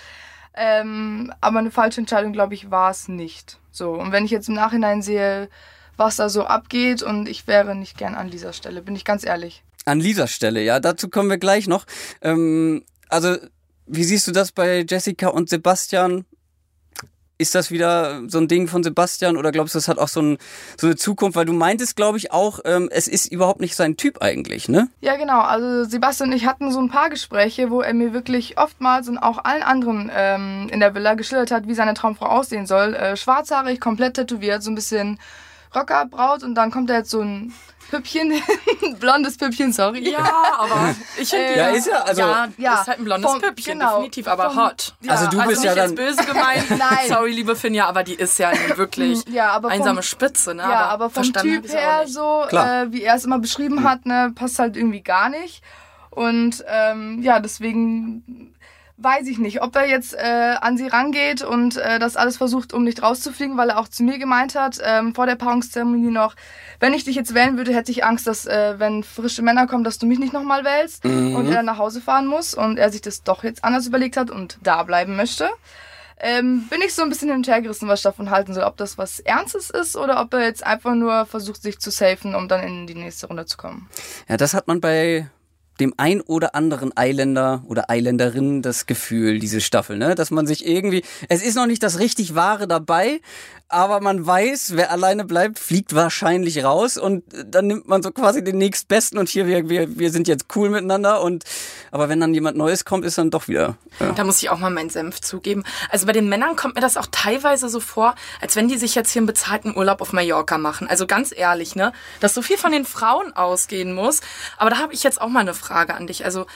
Ähm, 0.54 1.32
aber 1.40 1.60
eine 1.60 1.70
falsche 1.70 2.00
Entscheidung, 2.00 2.32
glaube 2.32 2.54
ich, 2.54 2.70
war 2.70 2.90
es 2.90 3.08
nicht. 3.08 3.58
So, 3.72 3.92
und 3.94 4.12
wenn 4.12 4.24
ich 4.24 4.30
jetzt 4.30 4.48
im 4.48 4.54
Nachhinein 4.54 5.02
sehe, 5.02 5.48
was 5.96 6.16
da 6.16 6.28
so 6.28 6.44
abgeht 6.44 7.02
und 7.02 7.28
ich 7.28 7.46
wäre 7.46 7.74
nicht 7.74 7.96
gern 7.98 8.14
an 8.14 8.30
dieser 8.30 8.52
Stelle, 8.52 8.82
bin 8.82 8.94
ich 8.94 9.04
ganz 9.04 9.24
ehrlich. 9.24 9.62
An 9.84 10.00
dieser 10.00 10.28
Stelle, 10.28 10.62
ja, 10.62 10.78
dazu 10.78 11.08
kommen 11.08 11.30
wir 11.30 11.38
gleich 11.38 11.66
noch. 11.66 11.86
Ähm, 12.20 12.84
also, 13.08 13.36
wie 13.86 14.04
siehst 14.04 14.28
du 14.28 14.32
das 14.32 14.52
bei 14.52 14.84
Jessica 14.88 15.28
und 15.28 15.48
Sebastian? 15.48 16.24
Ist 17.42 17.56
das 17.56 17.72
wieder 17.72 18.22
so 18.28 18.38
ein 18.38 18.46
Ding 18.46 18.68
von 18.68 18.84
Sebastian 18.84 19.36
oder 19.36 19.50
glaubst 19.50 19.74
du, 19.74 19.78
das 19.78 19.88
hat 19.88 19.98
auch 19.98 20.06
so, 20.06 20.22
ein, 20.22 20.38
so 20.78 20.86
eine 20.86 20.94
Zukunft? 20.94 21.34
Weil 21.34 21.44
du 21.44 21.52
meintest, 21.52 21.96
glaube 21.96 22.16
ich, 22.16 22.30
auch, 22.30 22.60
ähm, 22.64 22.88
es 22.92 23.08
ist 23.08 23.32
überhaupt 23.32 23.60
nicht 23.60 23.74
sein 23.74 23.96
Typ 23.96 24.22
eigentlich, 24.22 24.68
ne? 24.68 24.88
Ja, 25.00 25.16
genau. 25.16 25.40
Also 25.40 25.82
Sebastian 25.82 26.30
und 26.30 26.36
ich 26.36 26.46
hatten 26.46 26.70
so 26.70 26.78
ein 26.78 26.88
paar 26.88 27.10
Gespräche, 27.10 27.68
wo 27.72 27.80
er 27.80 27.94
mir 27.94 28.12
wirklich 28.12 28.58
oftmals 28.58 29.08
und 29.08 29.18
auch 29.18 29.44
allen 29.44 29.64
anderen 29.64 30.08
ähm, 30.14 30.68
in 30.70 30.78
der 30.78 30.94
Villa 30.94 31.14
geschildert 31.14 31.50
hat, 31.50 31.66
wie 31.66 31.74
seine 31.74 31.94
Traumfrau 31.94 32.26
aussehen 32.26 32.66
soll. 32.66 32.94
Äh, 32.94 33.16
schwarzhaarig, 33.16 33.80
komplett 33.80 34.14
tätowiert, 34.14 34.62
so 34.62 34.70
ein 34.70 34.76
bisschen 34.76 35.18
Rockerbraut 35.74 36.44
und 36.44 36.54
dann 36.54 36.70
kommt 36.70 36.90
da 36.90 36.94
jetzt 36.94 37.10
so 37.10 37.22
ein 37.22 37.52
Püppchen, 37.90 38.32
blondes 39.00 39.36
Püppchen, 39.36 39.72
sorry. 39.72 40.08
Ja, 40.10 40.18
aber 40.58 40.94
ich 41.18 41.28
finde, 41.28 41.56
Ja, 41.56 41.68
ist 41.68 41.86
ja, 41.86 41.96
also- 42.02 42.20
ja, 42.22 42.48
Ja, 42.56 42.80
ist 42.80 42.86
halt 42.88 42.98
ein 42.98 43.04
blondes 43.04 43.30
vom- 43.30 43.40
Püppchen, 43.40 43.78
genau, 43.78 43.96
definitiv, 43.96 44.28
aber 44.28 44.50
vom- 44.50 44.64
hot. 44.64 44.94
ja, 45.02 45.12
Also 45.12 45.26
du 45.28 45.36
also 45.38 45.48
bist 45.50 45.62
nicht 45.64 45.76
ja 45.76 45.82
jetzt 45.82 45.98
dann. 45.98 46.06
böse 46.06 46.24
gemeint. 46.24 46.70
Nein. 46.78 47.08
Sorry, 47.08 47.32
liebe 47.32 47.54
Finja, 47.56 47.86
aber 47.86 48.02
die 48.02 48.14
ist 48.14 48.38
ja 48.38 48.50
wirklich 48.76 49.22
Ja, 49.28 49.50
aber 49.50 49.68
vom- 49.70 49.78
einsame 49.78 50.02
Spitze, 50.02 50.54
ne? 50.54 50.62
Ja, 50.62 50.86
aber 50.86 51.10
vom 51.10 51.24
verstanden 51.24 51.56
hab 51.56 51.62
Typ 51.64 51.72
her, 51.74 52.04
so 52.06 52.44
äh, 52.50 52.92
wie 52.92 53.02
er 53.02 53.16
es 53.16 53.24
immer 53.24 53.38
beschrieben 53.38 53.84
hat, 53.84 54.06
ne, 54.06 54.32
passt 54.34 54.58
halt 54.58 54.76
irgendwie 54.76 55.02
gar 55.02 55.28
nicht. 55.28 55.62
Und 56.10 56.62
ähm, 56.68 57.22
ja, 57.22 57.40
deswegen 57.40 58.51
weiß 59.02 59.26
ich 59.26 59.38
nicht, 59.38 59.62
ob 59.62 59.74
er 59.76 59.88
jetzt 59.88 60.14
äh, 60.14 60.54
an 60.60 60.76
sie 60.76 60.86
rangeht 60.86 61.42
und 61.42 61.76
äh, 61.76 61.98
das 61.98 62.16
alles 62.16 62.36
versucht, 62.36 62.72
um 62.72 62.84
nicht 62.84 63.02
rauszufliegen, 63.02 63.56
weil 63.56 63.70
er 63.70 63.78
auch 63.78 63.88
zu 63.88 64.02
mir 64.02 64.18
gemeint 64.18 64.54
hat, 64.54 64.78
ähm, 64.84 65.14
vor 65.14 65.26
der 65.26 65.36
Paarungszeremonie 65.36 66.10
noch, 66.10 66.34
wenn 66.80 66.94
ich 66.94 67.04
dich 67.04 67.16
jetzt 67.16 67.34
wählen 67.34 67.56
würde, 67.56 67.74
hätte 67.74 67.90
ich 67.90 68.04
Angst, 68.04 68.26
dass 68.26 68.46
äh, 68.46 68.78
wenn 68.78 69.02
frische 69.02 69.42
Männer 69.42 69.66
kommen, 69.66 69.84
dass 69.84 69.98
du 69.98 70.06
mich 70.06 70.18
nicht 70.18 70.32
nochmal 70.32 70.64
wählst 70.64 71.04
und 71.04 71.46
er 71.46 71.54
dann 71.54 71.66
nach 71.66 71.78
Hause 71.78 72.00
fahren 72.00 72.26
muss 72.26 72.54
und 72.54 72.78
er 72.78 72.90
sich 72.90 73.00
das 73.00 73.22
doch 73.22 73.44
jetzt 73.44 73.64
anders 73.64 73.86
überlegt 73.86 74.16
hat 74.16 74.30
und 74.30 74.58
da 74.62 74.82
bleiben 74.82 75.16
möchte. 75.16 75.48
Ähm, 76.24 76.68
bin 76.70 76.80
ich 76.82 76.94
so 76.94 77.02
ein 77.02 77.08
bisschen 77.08 77.28
hin 77.28 77.38
und 77.38 77.48
her 77.48 77.60
gerissen, 77.60 77.88
was 77.88 77.98
ich 77.98 78.04
davon 78.04 78.30
halten 78.30 78.54
soll. 78.54 78.62
Ob 78.62 78.76
das 78.76 78.96
was 78.96 79.18
Ernstes 79.18 79.70
ist 79.70 79.96
oder 79.96 80.20
ob 80.20 80.32
er 80.34 80.42
jetzt 80.42 80.64
einfach 80.64 80.94
nur 80.94 81.26
versucht, 81.26 81.62
sich 81.62 81.80
zu 81.80 81.90
safen, 81.90 82.36
um 82.36 82.46
dann 82.46 82.62
in 82.62 82.86
die 82.86 82.94
nächste 82.94 83.26
Runde 83.26 83.44
zu 83.44 83.56
kommen. 83.56 83.88
Ja, 84.28 84.36
das 84.36 84.54
hat 84.54 84.68
man 84.68 84.80
bei 84.80 85.28
dem 85.80 85.94
ein 85.96 86.20
oder 86.20 86.54
anderen 86.54 86.96
Eiländer 86.96 87.62
oder 87.66 87.90
Eiländerin 87.90 88.62
das 88.62 88.86
Gefühl, 88.86 89.38
diese 89.38 89.60
Staffel, 89.60 89.98
ne? 89.98 90.14
Dass 90.14 90.30
man 90.30 90.46
sich 90.46 90.66
irgendwie, 90.66 91.02
es 91.28 91.42
ist 91.42 91.56
noch 91.56 91.66
nicht 91.66 91.82
das 91.82 91.98
richtig 91.98 92.34
Wahre 92.34 92.68
dabei, 92.68 93.20
aber 93.72 94.00
man 94.00 94.26
weiß, 94.26 94.72
wer 94.76 94.90
alleine 94.90 95.24
bleibt, 95.24 95.58
fliegt 95.58 95.94
wahrscheinlich 95.94 96.62
raus 96.64 96.98
und 96.98 97.24
dann 97.46 97.66
nimmt 97.66 97.88
man 97.88 98.02
so 98.02 98.10
quasi 98.10 98.44
den 98.44 98.58
nächstbesten 98.58 99.18
und 99.18 99.28
hier, 99.28 99.46
wir, 99.46 99.68
wir, 99.68 99.98
wir 99.98 100.10
sind 100.10 100.28
jetzt 100.28 100.46
cool 100.54 100.68
miteinander 100.68 101.22
und, 101.22 101.44
aber 101.90 102.08
wenn 102.08 102.20
dann 102.20 102.34
jemand 102.34 102.56
Neues 102.56 102.84
kommt, 102.84 103.04
ist 103.04 103.18
dann 103.18 103.30
doch 103.30 103.48
wieder, 103.48 103.76
ja. 104.00 104.12
Da 104.12 104.24
muss 104.24 104.42
ich 104.42 104.50
auch 104.50 104.58
mal 104.58 104.70
meinen 104.70 104.90
Senf 104.90 105.20
zugeben. 105.20 105.64
Also 105.90 106.06
bei 106.06 106.12
den 106.12 106.28
Männern 106.28 106.56
kommt 106.56 106.74
mir 106.74 106.80
das 106.80 106.96
auch 106.96 107.06
teilweise 107.10 107.68
so 107.68 107.80
vor, 107.80 108.14
als 108.40 108.56
wenn 108.56 108.68
die 108.68 108.78
sich 108.78 108.94
jetzt 108.94 109.10
hier 109.10 109.20
einen 109.20 109.26
bezahlten 109.26 109.76
Urlaub 109.76 110.00
auf 110.00 110.12
Mallorca 110.12 110.58
machen. 110.58 110.88
Also 110.88 111.06
ganz 111.06 111.32
ehrlich, 111.36 111.76
ne? 111.76 111.92
Dass 112.20 112.34
so 112.34 112.42
viel 112.42 112.58
von 112.58 112.72
den 112.72 112.84
Frauen 112.84 113.34
ausgehen 113.34 113.94
muss. 113.94 114.20
Aber 114.56 114.70
da 114.70 114.78
habe 114.78 114.94
ich 114.94 115.02
jetzt 115.02 115.20
auch 115.20 115.28
mal 115.28 115.40
eine 115.40 115.54
Frage 115.54 115.94
an 115.94 116.06
dich. 116.06 116.24
Also 116.24 116.46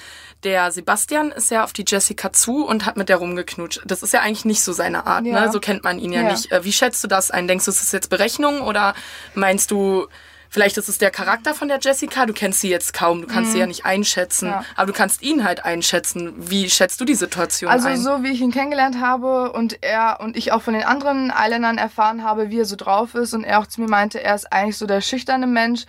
der 0.45 0.71
Sebastian 0.71 1.33
ist 1.33 1.51
ja 1.51 1.65
auf 1.65 1.73
die 1.73 1.85
Jessica 1.87 2.33
zu 2.33 2.65
und 2.67 2.87
hat 2.87 2.97
mit 2.97 3.09
der 3.09 3.17
rumgeknutscht. 3.17 3.83
Das 3.87 4.03
ist 4.03 4.13
ja 4.13 4.21
eigentlich 4.21 4.45
nicht 4.45 4.63
so 4.63 4.73
seine 4.73 5.07
Art, 5.07 5.25
Ja. 5.25 5.41
ne? 5.47 5.53
So 5.53 5.61
kennt 5.61 5.83
man 5.85 5.99
ihn 5.99 6.13
ja, 6.13 6.23
Ja. 6.23 6.31
nicht. 6.33 6.53
Äh, 6.53 6.65
Wie 6.65 6.73
schätzt 6.73 7.03
du 7.03 7.09
das 7.09 7.31
ein? 7.31 7.49
Denkst 7.49 7.65
du, 7.65 7.71
ist 7.71 7.81
das 7.81 7.93
jetzt 7.93 8.11
Berechnung 8.11 8.61
oder 8.61 8.95
meinst 9.35 9.71
du, 9.71 10.07
vielleicht 10.49 10.77
ist 10.79 10.89
es 10.89 10.99
der 10.99 11.11
Charakter 11.11 11.53
von 11.55 11.67
der 11.69 11.79
Jessica? 11.81 12.27
Du 12.27 12.33
kennst 12.33 12.61
sie 12.61 12.69
jetzt 12.71 12.93
kaum, 12.93 13.23
du 13.23 13.27
kannst 13.27 13.53
sie 13.53 13.59
ja 13.59 13.67
nicht 13.67 13.85
einschätzen, 13.85 14.47
Mhm. 14.49 14.53
Ja. 14.55 14.65
aber 14.77 14.87
du 14.87 14.93
kannst 14.93 15.23
ihn 15.23 15.43
halt 15.43 15.65
einschätzen. 15.65 16.33
Wie 16.37 16.71
schätzt 16.71 17.01
du 17.01 17.05
die 17.05 17.15
Situation 17.17 17.71
Also 17.71 17.89
ein? 17.89 17.97
so 18.01 18.23
wie 18.23 18.31
ich 18.31 18.41
ihn 18.41 18.53
kennengelernt 18.53 19.01
habe 19.01 19.51
und 19.53 19.83
er 19.83 20.19
und 20.21 20.37
ich 20.37 20.53
auch 20.53 20.63
von 20.63 20.75
den 20.75 20.85
anderen 20.85 21.31
Eiländern 21.33 21.79
erfahren 21.79 22.23
habe, 22.23 22.51
wie 22.51 22.61
er 22.61 22.65
so 22.67 22.77
drauf 22.77 23.15
ist 23.15 23.35
und 23.35 23.43
er 23.43 23.59
auch 23.59 23.67
zu 23.67 23.81
mir 23.81 23.89
meinte, 23.89 24.23
er 24.23 24.35
ist 24.37 24.53
eigentlich 24.53 24.77
so 24.79 24.87
der 24.87 25.01
schüchterne 25.01 25.47
Mensch, 25.49 25.85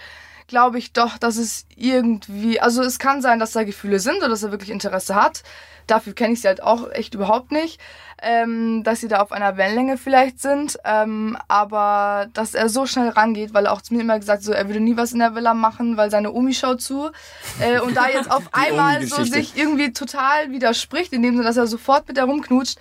glaube 0.48 0.78
ich 0.78 0.94
doch, 0.94 1.18
dass 1.18 1.38
es 1.38 1.66
irgendwie, 1.76 2.60
also 2.60 2.82
es 2.82 3.00
kann 3.00 3.22
sein, 3.22 3.40
dass 3.40 3.52
da 3.52 3.64
Gefühle 3.64 4.00
sind 4.00 4.18
oder 4.18 4.30
dass 4.30 4.44
er 4.44 4.52
wirklich 4.52 4.70
Interesse 4.70 5.16
hat. 5.16 5.44
Dafür 5.86 6.14
kenne 6.14 6.34
ich 6.34 6.42
sie 6.42 6.48
halt 6.48 6.62
auch 6.62 6.92
echt 6.92 7.14
überhaupt 7.14 7.52
nicht. 7.52 7.80
Ähm, 8.20 8.84
dass 8.84 9.02
sie 9.02 9.08
da 9.08 9.20
auf 9.20 9.32
einer 9.32 9.58
Wellenlänge 9.58 9.96
vielleicht 9.96 10.42
sind, 10.42 10.80
ähm, 10.84 11.38
aber 11.48 12.26
dass 12.34 12.56
er 12.56 12.68
so 12.68 12.88
schnell 12.88 13.10
rangeht, 13.10 13.54
weil 13.54 13.68
er 13.68 13.74
auch 13.74 13.82
zu 13.84 13.94
mir 13.94 14.02
immer 14.02 14.18
gesagt 14.18 14.42
so, 14.42 14.52
er 14.54 14.68
würde 14.68 14.80
nie 14.80 14.98
was 14.98 15.12
in 15.12 15.20
der 15.20 15.36
Villa 15.36 15.54
machen, 15.54 15.98
weil 15.98 16.10
seine 16.10 16.32
Omi 16.32 16.56
schaut 16.56 16.82
zu. 16.82 17.12
Äh, 17.60 17.80
und 17.80 17.96
da 17.96 18.10
jetzt 18.10 18.32
auf 18.32 18.50
einmal 18.54 19.06
so 19.06 19.24
sich 19.24 19.56
irgendwie 19.56 19.94
total 19.94 20.50
widerspricht, 20.50 21.14
in 21.14 21.22
dem 21.22 21.36
Sinne, 21.36 21.48
dass 21.48 21.58
er 21.58 21.68
sofort 21.68 22.08
mit 22.08 22.18
der 22.18 22.24
rumknutscht, 22.24 22.80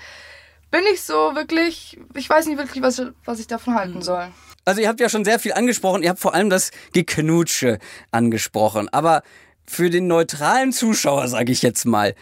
bin 0.71 0.81
ich 0.91 1.03
so 1.03 1.35
wirklich, 1.35 1.99
ich 2.15 2.31
weiß 2.31 2.47
nicht 2.47 2.57
wirklich, 2.57 2.83
was, 2.83 3.03
was 3.27 3.39
ich 3.39 3.47
davon 3.47 3.75
halten 3.75 4.01
soll. 4.01 4.29
Also 4.67 4.81
ihr 4.81 4.89
habt 4.89 4.99
ja 4.99 5.09
schon 5.09 5.25
sehr 5.25 5.39
viel 5.39 5.53
angesprochen, 5.53 6.03
ihr 6.03 6.11
habt 6.11 6.19
vor 6.19 6.35
allem 6.35 6.51
das 6.51 6.73
Geknutsche 6.93 7.79
angesprochen, 8.11 8.89
aber 8.89 9.23
für 9.65 9.91
den 9.91 10.09
neutralen 10.09 10.73
Zuschauer 10.73 11.29
sage 11.29 11.53
ich 11.53 11.63
jetzt 11.63 11.85
mal, 11.85 12.17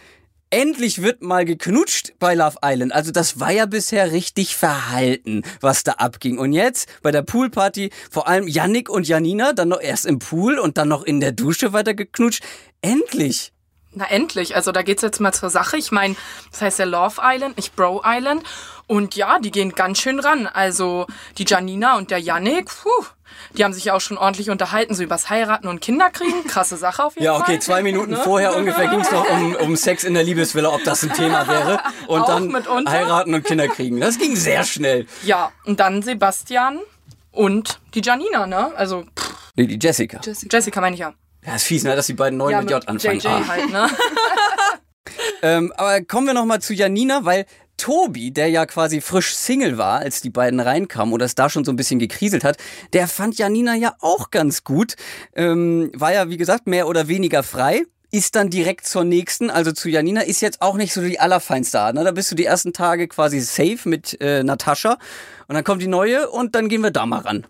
endlich 0.51 1.01
wird 1.01 1.23
mal 1.23 1.43
geknutscht 1.43 2.13
bei 2.19 2.35
Love 2.35 2.57
Island. 2.63 2.93
Also 2.93 3.11
das 3.11 3.39
war 3.39 3.49
ja 3.49 3.65
bisher 3.65 4.11
richtig 4.11 4.55
verhalten, 4.55 5.41
was 5.59 5.83
da 5.83 5.93
abging. 5.93 6.37
Und 6.37 6.53
jetzt 6.53 6.87
bei 7.01 7.11
der 7.11 7.23
Poolparty 7.23 7.89
vor 8.11 8.27
allem 8.27 8.47
Yannick 8.47 8.91
und 8.91 9.07
Janina, 9.07 9.53
dann 9.53 9.69
noch 9.69 9.81
erst 9.81 10.05
im 10.05 10.19
Pool 10.19 10.59
und 10.59 10.77
dann 10.77 10.87
noch 10.87 11.01
in 11.01 11.19
der 11.21 11.31
Dusche 11.31 11.73
weiter 11.73 11.95
geknutscht. 11.95 12.43
Endlich! 12.81 13.54
Na 13.97 14.05
endlich, 14.09 14.55
also 14.55 14.71
da 14.73 14.81
geht's 14.81 15.01
jetzt 15.01 15.19
mal 15.21 15.31
zur 15.33 15.49
Sache. 15.49 15.77
Ich 15.77 15.91
meine, 15.91 16.15
das 16.51 16.61
heißt 16.61 16.79
ja 16.79 16.85
Love 16.85 17.21
Island, 17.23 17.55
nicht 17.57 17.75
Bro 17.75 18.01
Island. 18.05 18.43
Und 18.87 19.15
ja, 19.15 19.39
die 19.39 19.51
gehen 19.51 19.71
ganz 19.71 19.99
schön 19.99 20.19
ran. 20.19 20.47
Also 20.47 21.07
die 21.37 21.45
Janina 21.47 21.97
und 21.97 22.11
der 22.11 22.19
Yannick, 22.19 22.65
puh, 22.65 22.89
die 23.53 23.63
haben 23.63 23.73
sich 23.73 23.85
ja 23.85 23.93
auch 23.95 24.01
schon 24.01 24.17
ordentlich 24.17 24.49
unterhalten, 24.49 24.93
so 24.93 25.01
übers 25.01 25.29
Heiraten 25.29 25.67
und 25.67 25.79
Kinder 25.81 26.09
kriegen. 26.11 26.45
Krasse 26.45 26.77
Sache 26.77 27.03
auf 27.05 27.15
jeden 27.15 27.23
Ja, 27.25 27.33
Fall. 27.33 27.41
okay, 27.41 27.59
zwei 27.59 27.81
Minuten 27.83 28.15
vorher 28.17 28.55
ungefähr 28.55 28.87
ging 28.87 28.99
es 28.99 29.09
noch 29.11 29.27
um, 29.29 29.55
um 29.55 29.75
Sex 29.75 30.03
in 30.03 30.13
der 30.13 30.23
Liebesvilla, 30.23 30.69
ob 30.69 30.83
das 30.83 31.01
ein 31.03 31.13
Thema 31.13 31.47
wäre. 31.47 31.79
Und 32.07 32.21
Auch 32.21 32.27
dann 32.27 32.47
mitunter. 32.49 32.91
heiraten 32.91 33.33
und 33.33 33.43
Kinder 33.43 33.67
kriegen. 33.69 33.99
Das 34.01 34.19
ging 34.19 34.35
sehr 34.35 34.63
schnell. 34.65 35.07
Ja, 35.23 35.51
und 35.65 35.79
dann 35.79 36.01
Sebastian 36.01 36.79
und 37.31 37.79
die 37.95 38.01
Janina, 38.01 38.45
ne? 38.45 38.71
Also 38.75 39.05
pff, 39.17 39.31
Nee, 39.55 39.67
die 39.67 39.79
Jessica. 39.81 40.19
Jessica 40.51 40.81
meine 40.81 40.95
ich 40.95 40.99
ja. 40.99 41.13
Ja, 41.45 41.55
ist 41.55 41.63
fies, 41.63 41.83
ne, 41.83 41.95
dass 41.95 42.07
die 42.07 42.13
beiden 42.13 42.37
neuen 42.37 42.51
Ja, 42.51 42.61
mit 42.61 42.71
J 42.71 42.87
anfangen. 42.87 43.19
JJ 43.19 43.27
Ah. 43.27 43.47
halt, 43.47 43.69
ne? 43.71 43.89
Ähm, 45.41 45.71
aber 45.77 46.01
kommen 46.01 46.27
wir 46.27 46.33
noch 46.33 46.45
mal 46.45 46.59
zu 46.59 46.73
Janina, 46.73 47.23
weil 47.25 47.45
Tobi, 47.77 48.31
der 48.31 48.49
ja 48.49 48.65
quasi 48.65 48.99
frisch 49.01 49.35
Single 49.35 49.77
war, 49.77 49.99
als 49.99 50.21
die 50.21 50.29
beiden 50.29 50.59
reinkamen 50.59 51.13
oder 51.13 51.25
es 51.25 51.35
da 51.35 51.49
schon 51.49 51.63
so 51.65 51.71
ein 51.71 51.75
bisschen 51.75 51.99
gekriselt 51.99 52.43
hat, 52.43 52.57
der 52.93 53.07
fand 53.07 53.37
Janina 53.37 53.75
ja 53.75 53.95
auch 53.99 54.31
ganz 54.31 54.63
gut. 54.63 54.95
Ähm, 55.35 55.91
war 55.93 56.13
ja, 56.13 56.29
wie 56.29 56.37
gesagt, 56.37 56.67
mehr 56.67 56.87
oder 56.87 57.07
weniger 57.07 57.43
frei. 57.43 57.83
Ist 58.11 58.35
dann 58.35 58.49
direkt 58.49 58.87
zur 58.87 59.03
nächsten, 59.03 59.49
also 59.49 59.71
zu 59.71 59.89
Janina, 59.89 60.21
ist 60.21 60.41
jetzt 60.41 60.61
auch 60.61 60.75
nicht 60.75 60.93
so 60.93 61.01
die 61.01 61.19
allerfeinste 61.19 61.79
Art. 61.79 61.95
Ne? 61.95 62.03
Da 62.03 62.11
bist 62.11 62.31
du 62.31 62.35
die 62.35 62.45
ersten 62.45 62.71
Tage 62.71 63.07
quasi 63.07 63.39
safe 63.41 63.79
mit 63.85 64.19
äh, 64.21 64.41
Natascha. 64.43 64.97
Und 65.47 65.55
dann 65.55 65.63
kommt 65.63 65.81
die 65.81 65.87
neue 65.87 66.29
und 66.29 66.55
dann 66.55 66.69
gehen 66.69 66.81
wir 66.81 66.91
da 66.91 67.05
mal 67.05 67.19
ran. 67.19 67.45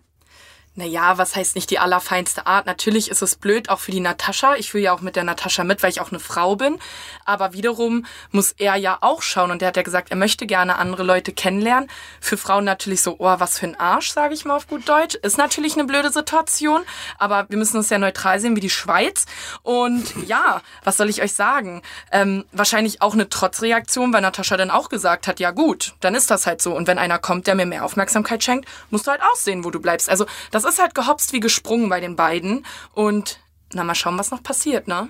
Naja, 0.76 1.16
was 1.16 1.34
heißt 1.34 1.54
nicht 1.54 1.70
die 1.70 1.78
allerfeinste 1.78 2.46
Art? 2.46 2.66
Natürlich 2.66 3.10
ist 3.10 3.22
es 3.22 3.36
blöd, 3.36 3.70
auch 3.70 3.80
für 3.80 3.92
die 3.92 4.00
Natascha. 4.00 4.56
Ich 4.56 4.70
fühle 4.70 4.84
ja 4.84 4.92
auch 4.92 5.00
mit 5.00 5.16
der 5.16 5.24
Natascha 5.24 5.64
mit, 5.64 5.82
weil 5.82 5.88
ich 5.90 6.02
auch 6.02 6.10
eine 6.10 6.20
Frau 6.20 6.54
bin. 6.54 6.78
Aber 7.24 7.54
wiederum 7.54 8.04
muss 8.30 8.52
er 8.52 8.76
ja 8.76 8.98
auch 9.00 9.22
schauen. 9.22 9.50
Und 9.50 9.62
der 9.62 9.68
hat 9.68 9.76
ja 9.76 9.82
gesagt, 9.82 10.10
er 10.10 10.16
möchte 10.16 10.46
gerne 10.46 10.76
andere 10.76 11.02
Leute 11.02 11.32
kennenlernen. 11.32 11.88
Für 12.20 12.36
Frauen 12.36 12.64
natürlich 12.64 13.00
so, 13.00 13.16
oh, 13.18 13.34
was 13.38 13.58
für 13.58 13.66
ein 13.66 13.80
Arsch, 13.80 14.10
sage 14.10 14.34
ich 14.34 14.44
mal 14.44 14.56
auf 14.56 14.66
gut 14.66 14.86
Deutsch. 14.86 15.14
Ist 15.14 15.38
natürlich 15.38 15.74
eine 15.74 15.84
blöde 15.84 16.12
Situation. 16.12 16.82
Aber 17.18 17.46
wir 17.48 17.56
müssen 17.56 17.78
uns 17.78 17.88
ja 17.88 17.98
neutral 17.98 18.38
sehen 18.38 18.54
wie 18.54 18.60
die 18.60 18.70
Schweiz. 18.70 19.24
Und 19.62 20.14
ja, 20.26 20.60
was 20.84 20.98
soll 20.98 21.08
ich 21.08 21.22
euch 21.22 21.32
sagen? 21.32 21.80
Ähm, 22.12 22.44
wahrscheinlich 22.52 23.00
auch 23.00 23.14
eine 23.14 23.30
Trotzreaktion, 23.30 24.12
weil 24.12 24.20
Natascha 24.20 24.58
dann 24.58 24.70
auch 24.70 24.90
gesagt 24.90 25.26
hat, 25.26 25.40
ja 25.40 25.52
gut, 25.52 25.94
dann 26.00 26.14
ist 26.14 26.30
das 26.30 26.46
halt 26.46 26.60
so. 26.60 26.76
Und 26.76 26.86
wenn 26.86 26.98
einer 26.98 27.18
kommt, 27.18 27.46
der 27.46 27.54
mir 27.54 27.64
mehr 27.64 27.82
Aufmerksamkeit 27.82 28.44
schenkt, 28.44 28.68
musst 28.90 29.06
du 29.06 29.10
halt 29.10 29.22
auch 29.22 29.36
sehen, 29.36 29.64
wo 29.64 29.70
du 29.70 29.80
bleibst. 29.80 30.10
Also 30.10 30.26
das 30.50 30.65
ist 30.66 30.78
halt 30.78 30.94
gehopst 30.94 31.32
wie 31.32 31.40
gesprungen 31.40 31.88
bei 31.88 32.00
den 32.00 32.16
beiden. 32.16 32.66
Und 32.92 33.40
na, 33.72 33.84
mal 33.84 33.94
schauen, 33.94 34.18
was 34.18 34.30
noch 34.30 34.42
passiert, 34.42 34.88
ne? 34.88 35.08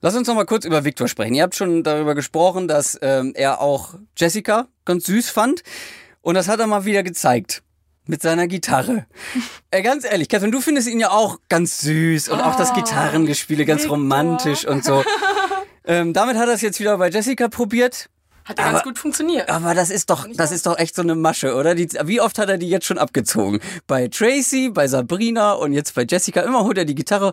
Lass 0.00 0.14
uns 0.14 0.28
noch 0.28 0.34
mal 0.34 0.44
kurz 0.44 0.66
über 0.66 0.84
Victor 0.84 1.08
sprechen. 1.08 1.34
Ihr 1.34 1.42
habt 1.42 1.54
schon 1.54 1.82
darüber 1.82 2.14
gesprochen, 2.14 2.68
dass 2.68 2.98
ähm, 3.00 3.32
er 3.34 3.62
auch 3.62 3.94
Jessica 4.18 4.68
ganz 4.84 5.06
süß 5.06 5.30
fand. 5.30 5.62
Und 6.20 6.34
das 6.34 6.48
hat 6.48 6.60
er 6.60 6.66
mal 6.66 6.84
wieder 6.84 7.02
gezeigt. 7.02 7.62
Mit 8.06 8.20
seiner 8.20 8.46
Gitarre. 8.46 9.06
äh, 9.70 9.80
ganz 9.80 10.04
ehrlich, 10.04 10.28
Catherine, 10.28 10.52
du 10.52 10.60
findest 10.60 10.88
ihn 10.88 11.00
ja 11.00 11.10
auch 11.10 11.38
ganz 11.48 11.78
süß 11.78 12.28
und 12.28 12.40
oh, 12.40 12.42
auch 12.42 12.56
das 12.56 12.72
oh, 12.72 12.74
Gitarrengespiele 12.74 13.64
ganz 13.64 13.84
Victor. 13.84 13.96
romantisch 13.96 14.66
und 14.66 14.84
so. 14.84 15.02
ähm, 15.86 16.12
damit 16.12 16.36
hat 16.36 16.48
er 16.48 16.54
es 16.54 16.60
jetzt 16.60 16.80
wieder 16.80 16.98
bei 16.98 17.08
Jessica 17.08 17.48
probiert. 17.48 18.10
Hat 18.44 18.58
ja 18.58 18.72
ganz 18.72 18.82
gut 18.82 18.98
funktioniert. 18.98 19.48
Aber 19.48 19.74
das 19.74 19.90
ist 19.90 20.10
doch, 20.10 20.26
das 20.34 20.52
ist 20.52 20.66
doch 20.66 20.78
echt 20.78 20.94
so 20.94 21.02
eine 21.02 21.14
Masche, 21.14 21.54
oder? 21.54 21.74
Die, 21.74 21.88
wie 22.04 22.20
oft 22.20 22.38
hat 22.38 22.50
er 22.50 22.58
die 22.58 22.68
jetzt 22.68 22.86
schon 22.86 22.98
abgezogen? 22.98 23.60
Bei 23.86 24.08
Tracy, 24.08 24.68
bei 24.68 24.86
Sabrina 24.86 25.52
und 25.52 25.72
jetzt 25.72 25.94
bei 25.94 26.04
Jessica. 26.08 26.42
Immer 26.42 26.64
holt 26.64 26.76
er 26.76 26.84
die 26.84 26.94
Gitarre. 26.94 27.32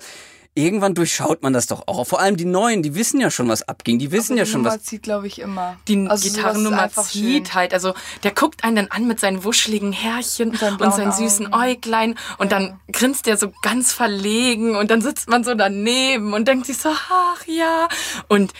Irgendwann 0.53 0.95
durchschaut 0.95 1.43
man 1.43 1.53
das 1.53 1.67
doch 1.67 1.87
auch. 1.87 2.05
Vor 2.05 2.19
allem 2.19 2.35
die 2.35 2.45
Neuen, 2.45 2.83
die 2.83 2.93
wissen 2.93 3.21
ja 3.21 3.31
schon, 3.31 3.47
was 3.47 3.65
abging. 3.67 3.99
Die 3.99 4.11
wissen 4.11 4.35
ja 4.35 4.45
schon, 4.45 4.63
Nummer 4.63 4.75
was. 4.75 4.83
zieht, 4.83 5.03
glaube 5.03 5.27
ich, 5.27 5.39
immer. 5.39 5.77
Die 5.87 6.07
also 6.09 6.29
Gitarrennummer 6.29 6.89
zieht 6.91 7.47
schön. 7.47 7.53
halt. 7.55 7.73
Also 7.73 7.93
der 8.23 8.31
guckt 8.31 8.65
einen 8.65 8.75
dann 8.75 8.87
an 8.87 9.07
mit 9.07 9.19
seinen 9.21 9.45
wuscheligen 9.45 9.93
Härchen 9.93 10.49
und, 10.49 10.81
und 10.81 10.93
seinen 10.93 11.13
süßen 11.13 11.53
Äuglein. 11.53 12.15
Und 12.37 12.51
ja. 12.51 12.59
dann 12.59 12.79
grinst 12.91 13.27
der 13.27 13.37
so 13.37 13.53
ganz 13.61 13.93
verlegen. 13.93 14.75
Und 14.75 14.91
dann 14.91 15.01
sitzt 15.01 15.29
man 15.29 15.45
so 15.45 15.55
daneben 15.55 16.33
und 16.33 16.49
denkt 16.49 16.65
sich 16.65 16.77
so, 16.77 16.89
ach 16.89 17.47
ja. 17.47 17.87
Und 18.27 18.51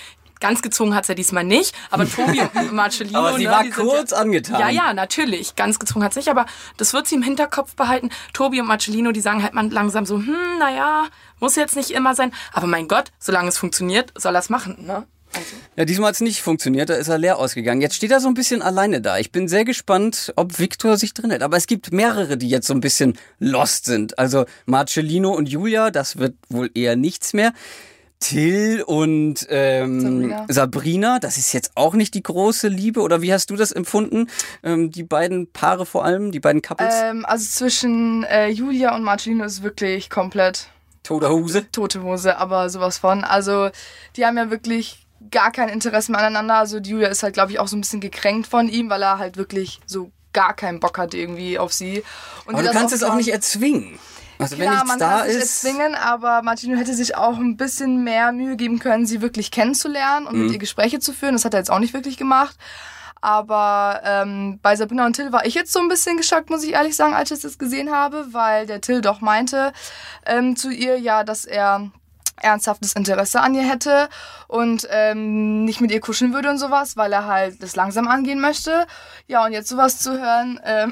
Ganz 0.41 0.61
gezogen 0.61 0.93
hat's 0.93 1.07
ja 1.07 1.15
diesmal 1.15 1.45
nicht, 1.45 1.73
aber 1.89 2.09
Tobi 2.09 2.41
und 2.55 2.73
Marcellino. 2.73 3.19
aber 3.19 3.37
sie 3.37 3.45
ne, 3.45 3.51
war 3.51 3.63
kurz 3.69 4.11
ja, 4.11 4.17
angetan. 4.17 4.59
Ja, 4.59 4.69
ja, 4.69 4.93
natürlich. 4.93 5.55
Ganz 5.55 5.79
gezogen 5.79 6.03
hat's 6.03 6.17
nicht, 6.17 6.27
aber 6.27 6.45
das 6.75 6.91
wird 6.93 7.07
sie 7.07 7.15
im 7.15 7.23
Hinterkopf 7.23 7.75
behalten. 7.75 8.09
Tobi 8.33 8.59
und 8.59 8.67
Marcellino, 8.67 9.13
die 9.13 9.21
sagen 9.21 9.43
halt 9.43 9.53
man 9.53 9.69
langsam 9.69 10.05
so, 10.05 10.17
hm, 10.17 10.35
naja, 10.59 11.05
muss 11.39 11.55
jetzt 11.55 11.77
nicht 11.77 11.91
immer 11.91 12.15
sein. 12.15 12.33
Aber 12.51 12.67
mein 12.67 12.89
Gott, 12.89 13.11
solange 13.19 13.47
es 13.49 13.57
funktioniert, 13.57 14.11
soll 14.17 14.35
er's 14.35 14.49
machen, 14.49 14.85
ne? 14.85 15.05
Also. 15.33 15.55
Ja, 15.77 15.85
diesmal 15.85 16.09
hat 16.09 16.15
es 16.15 16.21
nicht 16.21 16.41
funktioniert, 16.41 16.89
da 16.89 16.95
ist 16.95 17.07
er 17.07 17.17
leer 17.17 17.37
ausgegangen. 17.37 17.79
Jetzt 17.79 17.95
steht 17.95 18.11
er 18.11 18.19
so 18.19 18.27
ein 18.27 18.33
bisschen 18.33 18.61
alleine 18.61 18.99
da. 18.99 19.17
Ich 19.17 19.31
bin 19.31 19.47
sehr 19.47 19.63
gespannt, 19.63 20.33
ob 20.35 20.59
Victor 20.59 20.97
sich 20.97 21.13
drin 21.13 21.29
hält. 21.29 21.43
Aber 21.43 21.55
es 21.55 21.67
gibt 21.67 21.93
mehrere, 21.93 22.37
die 22.37 22.49
jetzt 22.49 22.67
so 22.67 22.73
ein 22.73 22.81
bisschen 22.81 23.17
lost 23.39 23.85
sind. 23.85 24.19
Also 24.19 24.45
Marcellino 24.65 25.31
und 25.31 25.47
Julia, 25.47 25.89
das 25.89 26.17
wird 26.17 26.35
wohl 26.49 26.69
eher 26.73 26.95
nichts 26.95 27.33
mehr. 27.33 27.53
Till 28.21 28.83
und 28.83 29.45
ähm, 29.49 29.99
Sabrina. 29.99 30.45
Sabrina. 30.47 31.19
das 31.19 31.37
ist 31.37 31.51
jetzt 31.53 31.71
auch 31.75 31.93
nicht 31.93 32.13
die 32.13 32.23
große 32.23 32.69
Liebe. 32.69 33.01
Oder 33.01 33.21
wie 33.21 33.33
hast 33.33 33.49
du 33.49 33.57
das 33.57 33.71
empfunden? 33.71 34.29
Ähm, 34.63 34.91
die 34.91 35.03
beiden 35.03 35.51
Paare 35.51 35.85
vor 35.85 36.05
allem, 36.05 36.31
die 36.31 36.39
beiden 36.39 36.61
Couples? 36.61 36.93
Ähm, 37.03 37.25
also 37.25 37.45
zwischen 37.49 38.23
äh, 38.23 38.47
Julia 38.47 38.95
und 38.95 39.03
Marcelino 39.03 39.43
ist 39.43 39.63
wirklich 39.63 40.09
komplett 40.09 40.67
tote 41.03 41.29
Hose. 41.29 41.69
Tote 41.71 42.03
Hose, 42.03 42.37
aber 42.37 42.69
sowas 42.69 42.99
von. 42.99 43.23
Also 43.23 43.69
die 44.15 44.25
haben 44.25 44.37
ja 44.37 44.49
wirklich 44.49 45.05
gar 45.31 45.51
kein 45.51 45.69
Interesse 45.69 46.11
mehr 46.11 46.21
aneinander. 46.21 46.55
Also 46.55 46.77
Julia 46.77 47.09
ist 47.09 47.23
halt, 47.23 47.33
glaube 47.33 47.51
ich, 47.51 47.59
auch 47.59 47.67
so 47.67 47.75
ein 47.75 47.81
bisschen 47.81 48.01
gekränkt 48.01 48.47
von 48.47 48.69
ihm, 48.69 48.89
weil 48.89 49.01
er 49.01 49.17
halt 49.17 49.35
wirklich 49.35 49.79
so 49.85 50.11
gar 50.33 50.53
keinen 50.53 50.79
Bock 50.79 50.97
hat 50.97 51.13
irgendwie 51.13 51.59
auf 51.59 51.73
sie. 51.73 52.03
Und 52.45 52.55
aber 52.55 52.63
du 52.63 52.71
kannst 52.71 52.93
es 52.93 53.03
auch 53.03 53.15
nicht 53.15 53.29
erzwingen. 53.29 53.99
Also 54.41 54.55
Klar, 54.55 54.67
wenn 54.67 54.73
nichts 54.73 54.87
man 54.87 54.99
da 54.99 55.19
kann 55.19 55.29
ist. 55.29 55.61
Sich 55.61 55.71
erzwingen, 55.71 55.95
aber 55.95 56.41
Martino 56.41 56.77
hätte 56.77 56.93
sich 56.93 57.15
auch 57.15 57.37
ein 57.37 57.57
bisschen 57.57 58.03
mehr 58.03 58.31
Mühe 58.31 58.55
geben 58.55 58.79
können, 58.79 59.05
sie 59.05 59.21
wirklich 59.21 59.51
kennenzulernen 59.51 60.27
und 60.27 60.35
mhm. 60.35 60.43
mit 60.43 60.53
ihr 60.53 60.59
Gespräche 60.59 60.99
zu 60.99 61.13
führen. 61.13 61.33
Das 61.33 61.45
hat 61.45 61.53
er 61.53 61.59
jetzt 61.59 61.71
auch 61.71 61.79
nicht 61.79 61.93
wirklich 61.93 62.17
gemacht. 62.17 62.57
Aber 63.21 64.01
ähm, 64.03 64.59
bei 64.63 64.75
Sabrina 64.75 65.05
und 65.05 65.13
Till 65.13 65.31
war 65.31 65.45
ich 65.45 65.53
jetzt 65.53 65.71
so 65.71 65.79
ein 65.79 65.87
bisschen 65.87 66.17
geschockt, 66.17 66.49
muss 66.49 66.63
ich 66.63 66.73
ehrlich 66.73 66.95
sagen, 66.95 67.13
als 67.13 67.29
ich 67.29 67.39
das 67.39 67.59
gesehen 67.59 67.91
habe, 67.91 68.27
weil 68.31 68.65
der 68.65 68.81
Till 68.81 69.01
doch 69.01 69.21
meinte 69.21 69.73
ähm, 70.25 70.55
zu 70.55 70.71
ihr, 70.71 70.97
ja, 70.97 71.23
dass 71.23 71.45
er 71.45 71.91
ernsthaftes 72.41 72.93
Interesse 72.93 73.41
an 73.41 73.53
ihr 73.53 73.61
hätte 73.61 74.09
und 74.47 74.87
ähm, 74.89 75.65
nicht 75.65 75.81
mit 75.81 75.91
ihr 75.91 75.99
kuscheln 75.99 76.33
würde 76.33 76.49
und 76.49 76.57
sowas, 76.57 76.97
weil 76.97 77.13
er 77.13 77.27
halt 77.27 77.61
das 77.61 77.75
langsam 77.75 78.07
angehen 78.07 78.41
möchte. 78.41 78.87
Ja, 79.27 79.45
und 79.45 79.53
jetzt 79.53 79.69
sowas 79.69 79.99
zu 79.99 80.19
hören, 80.19 80.59
ähm, 80.65 80.91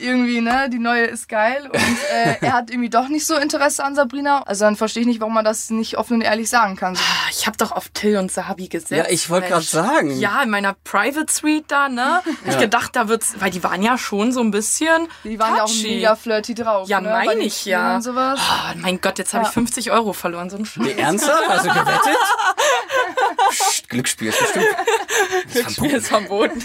irgendwie, 0.00 0.40
ne, 0.40 0.68
die 0.70 0.78
neue 0.78 1.04
ist 1.04 1.28
geil 1.28 1.68
und 1.72 1.80
äh, 2.12 2.36
er 2.40 2.52
hat 2.52 2.70
irgendwie 2.70 2.90
doch 2.90 3.08
nicht 3.08 3.26
so 3.26 3.36
Interesse 3.36 3.84
an 3.84 3.94
Sabrina. 3.94 4.42
Also 4.42 4.64
dann 4.64 4.76
verstehe 4.76 5.02
ich 5.02 5.06
nicht, 5.06 5.20
warum 5.20 5.34
man 5.34 5.44
das 5.44 5.70
nicht 5.70 5.98
offen 5.98 6.14
und 6.14 6.20
ehrlich 6.22 6.48
sagen 6.48 6.76
kann. 6.76 6.94
So. 6.94 7.02
Ah, 7.02 7.28
ich 7.30 7.46
habe 7.46 7.56
doch 7.56 7.72
auf 7.72 7.88
Till 7.90 8.16
und 8.16 8.30
Sabi 8.30 8.68
gesetzt. 8.68 8.90
Ja, 8.90 9.06
ich 9.08 9.30
wollte 9.30 9.48
gerade 9.48 9.64
sagen. 9.64 10.18
Ja, 10.18 10.42
in 10.42 10.50
meiner 10.50 10.74
Private 10.84 11.32
Suite 11.32 11.64
da, 11.68 11.88
ne? 11.88 12.22
ja. 12.44 12.52
Ich 12.52 12.58
gedacht, 12.58 12.96
da 12.96 13.08
wird's, 13.08 13.34
weil 13.38 13.50
die 13.50 13.62
waren 13.62 13.82
ja 13.82 13.98
schon 13.98 14.32
so 14.32 14.40
ein 14.40 14.50
bisschen 14.50 15.08
Die 15.24 15.38
waren 15.38 15.56
touchy. 15.58 15.58
ja 15.58 15.64
auch 15.64 15.96
mega 15.96 16.16
flirty 16.16 16.54
drauf. 16.54 16.88
Ja, 16.88 17.00
ne? 17.00 17.10
meine 17.10 17.42
ich 17.42 17.64
ja. 17.64 18.00
Oh, 18.06 18.34
mein 18.76 19.00
Gott, 19.00 19.18
jetzt 19.18 19.34
habe 19.34 19.44
ja. 19.44 19.48
ich 19.48 19.54
50 19.54 19.90
Euro 19.90 20.12
verloren, 20.12 20.50
so 20.50 20.56
ein 20.56 20.64
Scheiß. 20.64 20.84
Nee, 20.84 20.92
ernsthaft? 20.92 21.64
Du 21.64 21.68
gewettet? 21.68 22.16
Psst, 23.50 23.88
Glücksspiel 23.88 24.28
ist 24.28 24.38
bestimmt. 24.38 24.66
Glücksspiel 25.52 25.90
ist 25.92 26.08
verboten. 26.08 26.64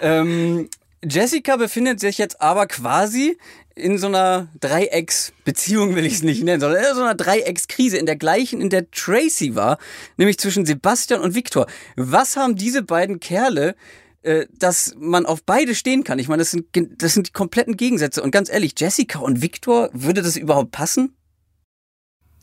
ähm, 0.00 0.68
Jessica 1.04 1.56
befindet 1.56 1.98
sich 1.98 2.18
jetzt 2.18 2.40
aber 2.40 2.66
quasi 2.66 3.38
in 3.74 3.96
so 3.96 4.08
einer 4.08 4.48
Dreiecksbeziehung, 4.60 5.94
will 5.94 6.04
ich 6.04 6.14
es 6.14 6.22
nicht 6.22 6.42
nennen, 6.42 6.60
sondern 6.60 6.84
in 6.84 6.94
so 6.94 7.00
einer 7.00 7.14
Dreieckskrise, 7.14 7.96
in 7.96 8.06
der 8.06 8.16
gleichen, 8.16 8.60
in 8.60 8.68
der 8.68 8.90
Tracy 8.90 9.54
war, 9.54 9.78
nämlich 10.18 10.38
zwischen 10.38 10.66
Sebastian 10.66 11.20
und 11.20 11.34
Victor. 11.34 11.66
Was 11.96 12.36
haben 12.36 12.56
diese 12.56 12.82
beiden 12.82 13.18
Kerle, 13.20 13.74
äh, 14.22 14.46
dass 14.58 14.94
man 14.98 15.24
auf 15.24 15.42
beide 15.42 15.74
stehen 15.74 16.04
kann? 16.04 16.18
Ich 16.18 16.28
meine, 16.28 16.42
das 16.42 16.50
sind, 16.50 16.66
das 17.02 17.14
sind 17.14 17.28
die 17.28 17.32
kompletten 17.32 17.78
Gegensätze. 17.78 18.22
Und 18.22 18.30
ganz 18.30 18.50
ehrlich, 18.50 18.74
Jessica 18.76 19.20
und 19.20 19.40
Victor, 19.40 19.88
würde 19.94 20.20
das 20.20 20.36
überhaupt 20.36 20.72
passen? 20.72 21.16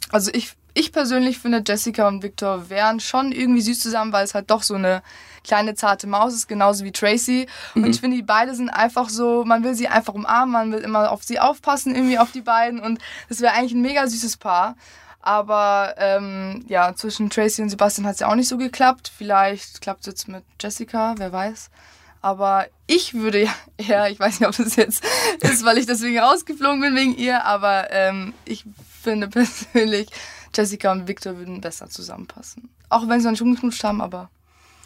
Also 0.09 0.31
ich, 0.33 0.53
ich 0.77 0.91
persönlich 0.91 1.39
finde, 1.39 1.63
Jessica 1.65 2.07
und 2.07 2.21
Victor 2.21 2.69
wären 2.69 2.99
schon 2.99 3.31
irgendwie 3.31 3.61
süß 3.61 3.79
zusammen, 3.79 4.13
weil 4.13 4.23
es 4.23 4.35
halt 4.35 4.51
doch 4.51 4.61
so 4.61 4.75
eine 4.75 5.01
kleine 5.43 5.73
zarte 5.73 6.05
Maus 6.05 6.33
ist, 6.33 6.47
genauso 6.47 6.83
wie 6.83 6.91
Tracy. 6.91 7.47
Und 7.73 7.83
mhm. 7.83 7.89
ich 7.89 7.99
finde, 7.99 8.17
die 8.17 8.23
beiden 8.23 8.53
sind 8.53 8.69
einfach 8.69 9.09
so, 9.09 9.43
man 9.43 9.63
will 9.63 9.73
sie 9.73 9.87
einfach 9.87 10.13
umarmen, 10.13 10.51
man 10.51 10.71
will 10.71 10.79
immer 10.79 11.11
auf 11.11 11.23
sie 11.23 11.39
aufpassen, 11.39 11.95
irgendwie 11.95 12.19
auf 12.19 12.31
die 12.31 12.41
beiden. 12.41 12.79
Und 12.79 12.99
das 13.27 13.41
wäre 13.41 13.53
eigentlich 13.53 13.73
ein 13.73 13.81
mega 13.81 14.05
süßes 14.07 14.37
Paar. 14.37 14.75
Aber 15.19 15.95
ähm, 15.97 16.63
ja, 16.67 16.93
zwischen 16.95 17.29
Tracy 17.29 17.61
und 17.61 17.69
Sebastian 17.69 18.05
hat 18.05 18.13
es 18.13 18.19
ja 18.19 18.27
auch 18.27 18.35
nicht 18.35 18.47
so 18.47 18.57
geklappt. 18.57 19.11
Vielleicht 19.17 19.81
klappt 19.81 20.01
es 20.01 20.07
jetzt 20.07 20.27
mit 20.27 20.43
Jessica, 20.61 21.15
wer 21.17 21.31
weiß. 21.31 21.71
Aber 22.21 22.67
ich 22.85 23.13
würde 23.15 23.43
ja 23.43 23.55
eher, 23.77 24.11
ich 24.11 24.19
weiß 24.19 24.39
nicht, 24.39 24.47
ob 24.47 24.55
das 24.55 24.75
jetzt 24.75 25.03
ist, 25.41 25.65
weil 25.65 25.77
ich 25.79 25.87
deswegen 25.87 26.19
rausgeflogen 26.19 26.81
bin 26.81 26.95
wegen 26.95 27.15
ihr, 27.15 27.45
aber 27.45 27.91
ähm, 27.91 28.33
ich 28.45 28.63
finde 29.01 29.27
persönlich, 29.29 30.09
Jessica 30.57 30.91
und 30.91 31.07
Victor 31.07 31.37
würden 31.37 31.61
besser 31.61 31.87
zusammenpassen. 31.89 32.69
Auch 32.89 33.07
wenn 33.07 33.19
sie 33.19 33.25
noch 33.25 33.31
nicht 33.31 33.41
umgeknutscht 33.41 33.83
haben, 33.83 34.01
aber 34.01 34.29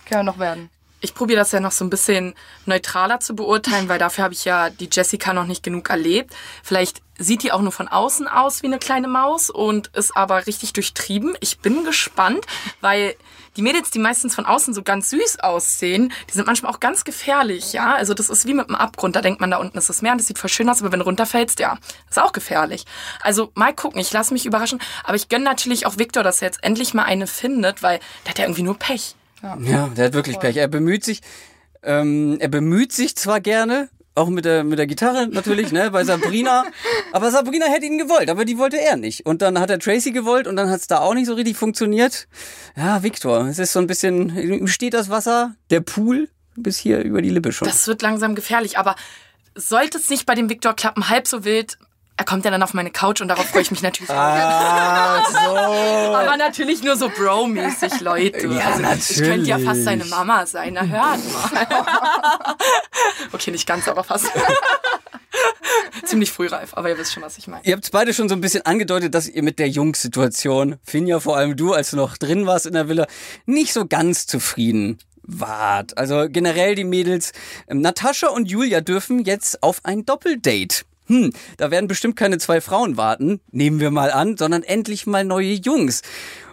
kann 0.06 0.20
ja 0.20 0.24
noch 0.24 0.40
werden. 0.40 0.70
Ich 1.04 1.16
probiere 1.16 1.40
das 1.40 1.52
ja 1.52 1.60
noch 1.60 1.72
so 1.72 1.84
ein 1.84 1.90
bisschen 1.90 2.36
neutraler 2.68 3.20
zu 3.20 3.36
beurteilen, 3.36 3.90
weil 3.90 3.98
dafür 3.98 4.24
habe 4.24 4.36
ich 4.36 4.46
ja 4.46 4.70
die 4.70 4.88
Jessica 4.92 5.34
noch 5.34 5.48
nicht 5.48 5.64
genug 5.64 5.90
erlebt. 5.90 6.34
Vielleicht 6.64 7.02
sieht 7.18 7.42
die 7.42 7.52
auch 7.52 7.62
nur 7.62 7.72
von 7.72 7.88
außen 7.88 8.28
aus 8.28 8.62
wie 8.62 8.68
eine 8.68 8.78
kleine 8.78 9.08
Maus 9.08 9.50
und 9.50 9.88
ist 9.96 10.16
aber 10.16 10.46
richtig 10.46 10.74
durchtrieben. 10.74 11.36
Ich 11.40 11.60
bin 11.60 11.84
gespannt, 11.86 12.46
weil 12.82 13.16
die 13.58 13.64
Mädels, 13.64 13.90
die 13.90 14.00
meistens 14.00 14.36
von 14.36 14.46
außen 14.46 14.74
so 14.76 14.84
ganz 14.84 15.10
süß 15.10 15.40
aussehen, 15.40 16.14
die 16.30 16.34
sind 16.34 16.48
manchmal 16.48 16.72
auch 16.72 16.80
ganz 16.80 17.04
gefährlich, 17.04 17.74
ja. 17.74 17.96
Also 17.96 18.14
das 18.14 18.30
ist 18.30 18.46
wie 18.46 18.54
mit 18.54 18.70
einem 18.70 18.76
Abgrund. 18.76 19.16
Da 19.16 19.22
denkt 19.22 19.42
man, 19.42 19.52
da 19.52 19.58
unten 19.58 19.78
ist 19.78 19.90
das 19.90 20.02
Meer 20.02 20.14
und 20.14 20.20
das 20.20 20.28
sieht 20.28 20.40
voll 20.40 20.50
schön 20.50 20.70
aus, 20.70 20.82
aber 20.82 20.92
wenn 20.92 21.00
du 21.00 21.06
runterfällst, 21.06 21.60
ja, 21.60 21.78
ist 22.10 22.22
auch 22.22 22.32
gefährlich. 22.32 22.86
Also 23.22 23.52
mal 23.56 23.74
gucken, 23.74 24.00
ich 24.00 24.14
lasse 24.14 24.34
mich 24.34 24.46
überraschen. 24.46 24.80
Aber 25.04 25.16
ich 25.16 25.30
gönne 25.30 25.46
natürlich 25.46 25.86
auch 25.86 25.98
Victor, 25.98 26.24
dass 26.24 26.42
er 26.42 26.48
jetzt 26.48 26.64
endlich 26.64 26.94
mal 26.94 27.04
eine 27.04 27.28
findet, 27.28 27.82
weil 27.84 28.00
der 28.26 28.30
hat 28.30 28.40
ja 28.40 28.46
irgendwie 28.46 28.64
nur 28.64 28.78
Pech. 28.78 29.16
Ja, 29.42 29.58
ja 29.62 29.88
der 29.96 30.06
hat 30.06 30.14
wirklich 30.14 30.36
Voll. 30.36 30.42
Pech. 30.42 30.58
Er 30.58 30.68
bemüht 30.68 31.04
sich, 31.04 31.22
ähm, 31.84 32.38
er 32.40 32.48
bemüht 32.48 32.92
sich 32.94 33.16
zwar 33.16 33.42
gerne, 33.42 33.90
auch 34.14 34.30
mit 34.30 34.46
der, 34.46 34.64
mit 34.64 34.78
der 34.78 34.88
Gitarre 34.88 35.28
natürlich, 35.28 35.72
ne, 35.72 35.90
bei 35.92 36.04
Sabrina. 36.04 36.66
Aber 37.12 37.32
Sabrina 37.32 37.66
hätte 37.66 37.86
ihn 37.86 37.98
gewollt, 37.98 38.30
aber 38.30 38.46
die 38.46 38.58
wollte 38.58 38.80
er 38.80 38.96
nicht. 38.98 39.26
Und 39.26 39.42
dann 39.42 39.60
hat 39.60 39.70
er 39.70 39.80
Tracy 39.80 40.12
gewollt 40.12 40.48
und 40.48 40.56
dann 40.56 40.70
hat 40.70 40.80
es 40.80 40.88
da 40.88 41.00
auch 41.00 41.14
nicht 41.14 41.28
so 41.28 41.34
richtig 41.34 41.58
funktioniert. 41.58 42.28
Ja, 42.76 43.04
Victor, 43.04 43.48
es 43.48 43.60
ist 43.60 43.74
so 43.74 43.80
ein 43.80 43.88
bisschen, 43.88 44.38
ihm 44.38 44.68
steht 44.68 44.94
das 44.94 45.10
Wasser, 45.10 45.56
der 45.70 45.82
Pool 45.82 46.30
bis 46.56 46.78
hier 46.78 47.02
über 47.02 47.22
die 47.22 47.30
Lippe 47.30 47.52
schon. 47.52 47.68
Das 47.68 47.88
wird 47.88 48.02
langsam 48.02 48.36
gefährlich, 48.36 48.78
aber 48.78 48.96
sollte 49.56 49.98
es 49.98 50.10
nicht 50.10 50.26
bei 50.26 50.36
dem 50.36 50.50
Victor 50.50 50.74
klappen, 50.74 51.10
halb 51.10 51.28
so 51.28 51.44
wild, 51.44 51.78
er 52.22 52.26
kommt 52.26 52.46
ja 52.46 52.52
dann 52.52 52.62
auf 52.62 52.76
meine 52.76 52.92
Couch 52.92 53.20
und 53.22 53.30
darauf 53.30 53.48
freue 53.48 53.64
ich 53.64 53.72
mich 53.72 53.82
natürlich 53.82 54.12
auch. 54.12 54.16
Ah, 54.16 55.24
so. 55.28 55.56
Aber 56.16 56.38
natürlich 56.38 56.84
nur 56.84 56.96
so 56.96 57.10
Bro-mäßig, 57.10 58.00
Leute. 58.00 58.46
Ja, 58.46 58.76
also, 58.76 59.14
Ich 59.14 59.18
könnte 59.18 59.48
ja 59.50 59.58
natürlich. 59.58 59.66
fast 59.66 59.84
seine 59.86 60.06
Mama 60.06 60.46
sein. 60.46 60.74
Na, 60.76 60.86
hört 60.86 61.20
mal. 61.34 61.68
okay, 63.32 63.50
nicht 63.50 63.66
ganz, 63.66 63.88
aber 63.88 64.04
fast. 64.04 64.28
Ziemlich 66.06 66.32
frühreif, 66.32 66.76
aber 66.76 66.90
ihr 66.90 66.98
wisst 67.00 67.14
schon, 67.14 67.24
was 67.24 67.40
ich 67.40 67.48
meine. 67.48 67.66
Ihr 67.66 67.74
habt 67.74 67.90
beide 67.92 68.14
schon 68.14 68.30
so 68.30 68.36
ein 68.36 68.42
bisschen 68.42 68.64
angedeutet, 68.68 69.16
dass 69.16 69.28
ihr 69.28 69.42
mit 69.42 69.58
der 69.58 69.70
Jungs-Situation, 69.70 70.76
Finja, 70.84 71.20
vor 71.20 71.38
allem 71.38 71.58
du, 71.58 71.74
als 71.74 71.90
du 71.90 71.98
noch 71.98 72.18
drin 72.18 72.46
warst 72.46 72.68
in 72.68 72.74
der 72.74 72.88
Villa, 72.88 73.08
nicht 73.48 73.74
so 73.74 73.88
ganz 73.88 74.28
zufrieden 74.28 75.00
wart. 75.24 75.98
Also 75.98 76.28
generell 76.30 76.76
die 76.76 76.84
Mädels, 76.84 77.32
ähm, 77.68 77.82
Natascha 77.82 78.28
und 78.28 78.52
Julia 78.52 78.82
dürfen 78.82 79.24
jetzt 79.24 79.64
auf 79.64 79.80
ein 79.84 80.06
Doppeldate. 80.06 80.84
Hm, 81.12 81.34
da 81.58 81.72
werden 81.72 81.90
bestimmt 81.90 82.16
keine 82.16 82.38
zwei 82.38 82.62
Frauen 82.62 82.96
warten, 82.96 83.42
nehmen 83.52 83.82
wir 83.82 83.92
mal 83.92 84.12
an, 84.12 84.38
sondern 84.38 84.64
endlich 84.64 85.06
mal 85.06 85.26
neue 85.26 85.52
Jungs. 85.52 86.04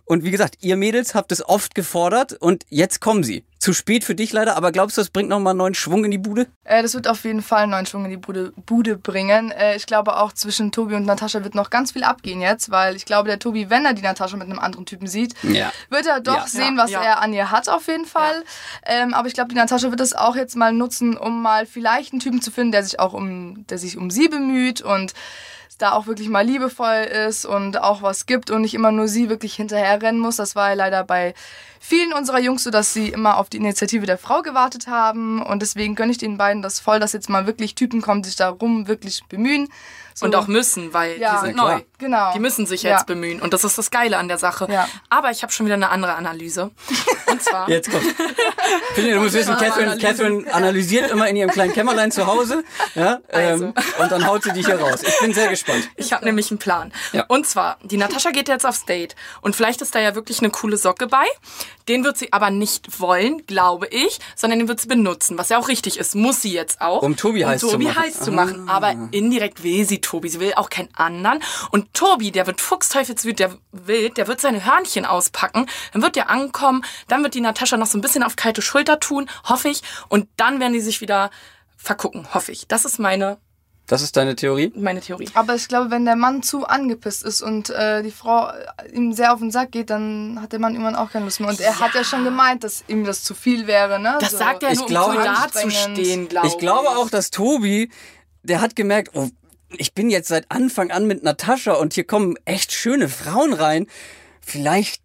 Und 0.04 0.24
wie 0.24 0.32
gesagt, 0.32 0.56
ihr 0.62 0.76
Mädels 0.76 1.14
habt 1.14 1.30
es 1.30 1.48
oft 1.48 1.76
gefordert 1.76 2.32
und 2.32 2.64
jetzt 2.68 3.00
kommen 3.00 3.22
sie. 3.22 3.44
Zu 3.58 3.72
spät 3.72 4.04
für 4.04 4.14
dich 4.14 4.32
leider, 4.32 4.56
aber 4.56 4.70
glaubst 4.70 4.96
du, 4.96 5.00
das 5.00 5.10
bringt 5.10 5.28
nochmal 5.28 5.50
einen 5.50 5.58
neuen 5.58 5.74
Schwung 5.74 6.04
in 6.04 6.12
die 6.12 6.18
Bude? 6.18 6.46
Äh, 6.62 6.80
das 6.82 6.94
wird 6.94 7.08
auf 7.08 7.24
jeden 7.24 7.42
Fall 7.42 7.62
einen 7.64 7.72
neuen 7.72 7.86
Schwung 7.86 8.04
in 8.04 8.10
die 8.12 8.16
Bude, 8.16 8.52
Bude 8.66 8.96
bringen. 8.96 9.50
Äh, 9.50 9.74
ich 9.74 9.86
glaube 9.86 10.16
auch 10.16 10.32
zwischen 10.32 10.70
Tobi 10.70 10.94
und 10.94 11.04
Natascha 11.06 11.42
wird 11.42 11.56
noch 11.56 11.68
ganz 11.68 11.90
viel 11.92 12.04
abgehen 12.04 12.40
jetzt, 12.40 12.70
weil 12.70 12.94
ich 12.94 13.04
glaube, 13.04 13.26
der 13.28 13.40
Tobi, 13.40 13.68
wenn 13.68 13.84
er 13.84 13.94
die 13.94 14.02
Natascha 14.02 14.36
mit 14.36 14.46
einem 14.48 14.60
anderen 14.60 14.86
Typen 14.86 15.08
sieht, 15.08 15.34
Ja. 15.42 15.72
wird 15.90 16.06
er 16.06 16.20
doch 16.20 16.34
Ja. 16.36 16.46
sehen, 16.46 16.76
Ja, 16.76 16.84
was 16.84 16.90
ja. 16.92 17.02
er 17.02 17.20
an 17.20 17.32
ihr 17.32 17.50
hat 17.50 17.68
auf 17.68 17.88
jeden 17.88 18.06
Fall. 18.06 18.44
Ähm, 18.86 19.12
aber 19.12 19.26
ich 19.26 19.34
glaube, 19.34 19.48
die 19.48 19.56
Natascha 19.56 19.90
wird 19.90 19.98
das 20.00 20.12
auch 20.14 20.36
jetzt 20.36 20.54
mal 20.54 20.72
nutzen, 20.72 21.16
um 21.16 21.42
mal 21.42 21.66
vielleicht 21.66 22.12
einen 22.12 22.20
Typen 22.20 22.40
zu 22.40 22.52
finden, 22.52 22.70
der 22.70 22.84
sich 22.84 23.00
auch 23.00 23.12
um, 23.12 23.66
der 23.66 23.78
sich 23.78 23.96
um 23.96 24.10
sie 24.10 24.28
bemüht 24.28 24.82
und 24.82 25.14
da 25.78 25.92
auch 25.92 26.08
wirklich 26.08 26.28
mal 26.28 26.44
liebevoll 26.44 27.06
ist 27.28 27.44
und 27.46 27.80
auch 27.80 28.02
was 28.02 28.26
gibt 28.26 28.50
und 28.50 28.62
nicht 28.62 28.74
immer 28.74 28.90
nur 28.90 29.06
sie 29.06 29.28
wirklich 29.28 29.54
hinterherrennen 29.54 30.20
muss. 30.20 30.34
Das 30.34 30.56
war 30.56 30.70
ja 30.70 30.74
leider 30.74 31.04
bei 31.04 31.34
vielen 31.78 32.12
unserer 32.12 32.40
Jungs 32.40 32.64
so, 32.64 32.70
dass 32.70 32.92
sie 32.92 33.10
immer 33.10 33.36
auf 33.36 33.47
die 33.48 33.58
Initiative 33.58 34.06
der 34.06 34.18
Frau 34.18 34.42
gewartet 34.42 34.86
haben 34.86 35.42
und 35.42 35.60
deswegen 35.62 35.94
gönne 35.94 36.12
ich 36.12 36.18
den 36.18 36.38
beiden 36.38 36.62
das 36.62 36.80
voll, 36.80 37.00
dass 37.00 37.12
jetzt 37.12 37.28
mal 37.28 37.46
wirklich 37.46 37.74
Typen 37.74 38.00
kommen, 38.00 38.22
die 38.22 38.28
sich 38.28 38.36
darum 38.36 38.88
wirklich 38.88 39.22
bemühen. 39.28 39.68
So. 40.18 40.26
Und 40.26 40.34
auch 40.34 40.46
müssen, 40.48 40.92
weil 40.92 41.18
Ja, 41.20 41.40
die 41.40 41.46
sind 41.46 41.56
neu. 41.56 41.80
Genau. 41.98 42.32
Die 42.32 42.38
müssen 42.40 42.66
sich 42.66 42.82
Ja. 42.82 42.92
jetzt 42.92 43.06
bemühen. 43.06 43.40
Und 43.40 43.52
das 43.54 43.62
ist 43.64 43.78
das 43.78 43.90
Geile 43.90 44.18
an 44.18 44.28
der 44.28 44.38
Sache. 44.38 44.66
Ja. 44.70 44.88
Aber 45.10 45.30
ich 45.30 45.42
habe 45.42 45.52
schon 45.52 45.66
wieder 45.66 45.74
eine 45.76 45.90
andere 45.90 46.14
Analyse. 46.14 46.70
Und 47.26 47.42
zwar. 47.42 47.68
Jetzt 47.68 47.90
kommt. 47.90 48.04
Finja, 48.94 49.14
du 49.14 49.20
musst 49.20 49.34
wissen, 49.34 49.56
Catherine, 49.56 49.96
Catherine 49.98 50.52
analysiert 50.52 51.10
immer 51.10 51.28
in 51.28 51.36
ihrem 51.36 51.50
kleinen 51.50 51.72
Kämmerlein 51.72 52.10
zu 52.10 52.26
Hause. 52.26 52.64
Ja, 52.94 53.18
ähm, 53.30 53.74
Und 53.98 54.10
dann 54.12 54.26
haut 54.26 54.42
sie 54.44 54.52
dich 54.52 54.66
hier 54.66 54.80
raus. 54.80 55.02
Ich 55.02 55.18
bin 55.20 55.32
sehr 55.34 55.48
gespannt. 55.48 55.88
Ich 55.96 56.12
habe 56.12 56.24
nämlich 56.24 56.50
einen 56.50 56.58
Plan. 56.58 56.92
Ja. 57.12 57.24
Und 57.28 57.46
zwar, 57.46 57.76
die 57.82 57.96
Natascha 57.96 58.30
geht 58.30 58.48
jetzt 58.48 58.66
aufs 58.66 58.84
Date. 58.86 59.14
Und 59.40 59.54
vielleicht 59.56 59.80
ist 59.82 59.94
da 59.94 60.00
ja 60.00 60.14
wirklich 60.14 60.38
eine 60.40 60.50
coole 60.50 60.76
Socke 60.76 61.06
bei. 61.06 61.24
Den 61.88 62.04
wird 62.04 62.16
sie 62.18 62.32
aber 62.32 62.50
nicht 62.50 63.00
wollen, 63.00 63.46
glaube 63.46 63.86
ich, 63.88 64.18
sondern 64.36 64.58
den 64.58 64.68
wird 64.68 64.80
sie 64.80 64.88
benutzen. 64.88 65.38
Was 65.38 65.48
ja 65.48 65.58
auch 65.58 65.68
richtig 65.68 65.98
ist. 65.98 66.14
Muss 66.14 66.42
sie 66.42 66.52
jetzt 66.52 66.80
auch. 66.80 67.02
Um 67.02 67.16
Tobi 67.16 67.44
heiß 67.44 67.60
zu 67.60 67.70
Tobi 67.70 67.84
machen. 67.86 67.96
Ah. 67.98 68.02
heiß 68.02 68.20
zu 68.20 68.32
machen. 68.32 68.68
Aber 68.68 68.94
indirekt 69.10 69.62
will 69.62 69.86
sie 69.86 70.00
Tobi. 70.08 70.28
Sie 70.30 70.40
will 70.40 70.54
auch 70.56 70.70
keinen 70.70 70.88
anderen. 70.94 71.40
Und 71.70 71.92
Tobi, 71.92 72.30
der 72.30 72.46
wird 72.46 72.60
fuchsteufelswild, 72.60 73.38
der 73.38 73.54
will, 73.72 74.10
der 74.10 74.26
wird 74.26 74.40
seine 74.40 74.64
Hörnchen 74.64 75.04
auspacken. 75.04 75.66
Dann 75.92 76.02
wird 76.02 76.16
der 76.16 76.30
ankommen. 76.30 76.82
Dann 77.08 77.22
wird 77.22 77.34
die 77.34 77.40
Natascha 77.42 77.76
noch 77.76 77.86
so 77.86 77.98
ein 77.98 78.00
bisschen 78.00 78.22
auf 78.22 78.36
kalte 78.36 78.62
Schulter 78.62 78.98
tun, 79.00 79.28
hoffe 79.44 79.68
ich. 79.68 79.82
Und 80.08 80.28
dann 80.36 80.60
werden 80.60 80.72
die 80.72 80.80
sich 80.80 81.00
wieder 81.00 81.30
vergucken, 81.76 82.26
hoffe 82.32 82.52
ich. 82.52 82.66
Das 82.68 82.84
ist 82.84 82.98
meine, 82.98 83.36
Das 83.86 84.02
ist 84.02 84.16
deine 84.16 84.34
Theorie? 84.36 84.72
meine 84.76 85.00
Theorie. 85.00 85.28
Aber 85.34 85.54
ich 85.54 85.68
glaube, 85.68 85.90
wenn 85.90 86.04
der 86.04 86.16
Mann 86.16 86.42
zu 86.42 86.66
angepisst 86.66 87.22
ist 87.22 87.40
und 87.42 87.70
äh, 87.70 88.02
die 88.02 88.10
Frau 88.10 88.50
ihm 88.92 89.12
sehr 89.12 89.32
auf 89.32 89.38
den 89.40 89.50
Sack 89.50 89.72
geht, 89.72 89.90
dann 89.90 90.38
hat 90.42 90.52
der 90.52 90.58
Mann 90.58 90.72
irgendwann 90.72 90.96
auch 90.96 91.10
keine 91.10 91.24
Lust 91.26 91.40
mehr. 91.40 91.48
Und 91.50 91.60
er 91.60 91.78
hat 91.80 91.94
ja 91.94 92.04
schon 92.04 92.24
gemeint, 92.24 92.64
dass 92.64 92.84
ihm 92.88 93.04
das 93.04 93.22
zu 93.24 93.34
viel 93.34 93.66
wäre. 93.66 93.98
Ne? 94.00 94.16
Das 94.20 94.32
So. 94.32 94.38
sagt 94.38 94.62
er 94.62 94.72
Ich 94.72 94.78
nur, 94.78 94.88
glaube- 94.88 95.12
um 95.16 95.18
Anstrengend. 95.18 95.74
dazustehen, 95.74 96.28
glaube 96.28 96.46
ich. 96.48 96.52
Ich 96.54 96.58
glaube 96.58 96.88
auch, 96.90 97.08
dass 97.10 97.30
Tobi, 97.30 97.90
der 98.42 98.60
hat 98.60 98.74
gemerkt, 98.76 99.10
oh, 99.14 99.28
ich 99.76 99.94
bin 99.94 100.10
jetzt 100.10 100.28
seit 100.28 100.50
Anfang 100.50 100.90
an 100.90 101.06
mit 101.06 101.22
Natascha 101.22 101.72
und 101.74 101.94
hier 101.94 102.04
kommen 102.04 102.36
echt 102.44 102.72
schöne 102.72 103.08
Frauen 103.08 103.52
rein. 103.52 103.86
Vielleicht 104.40 105.02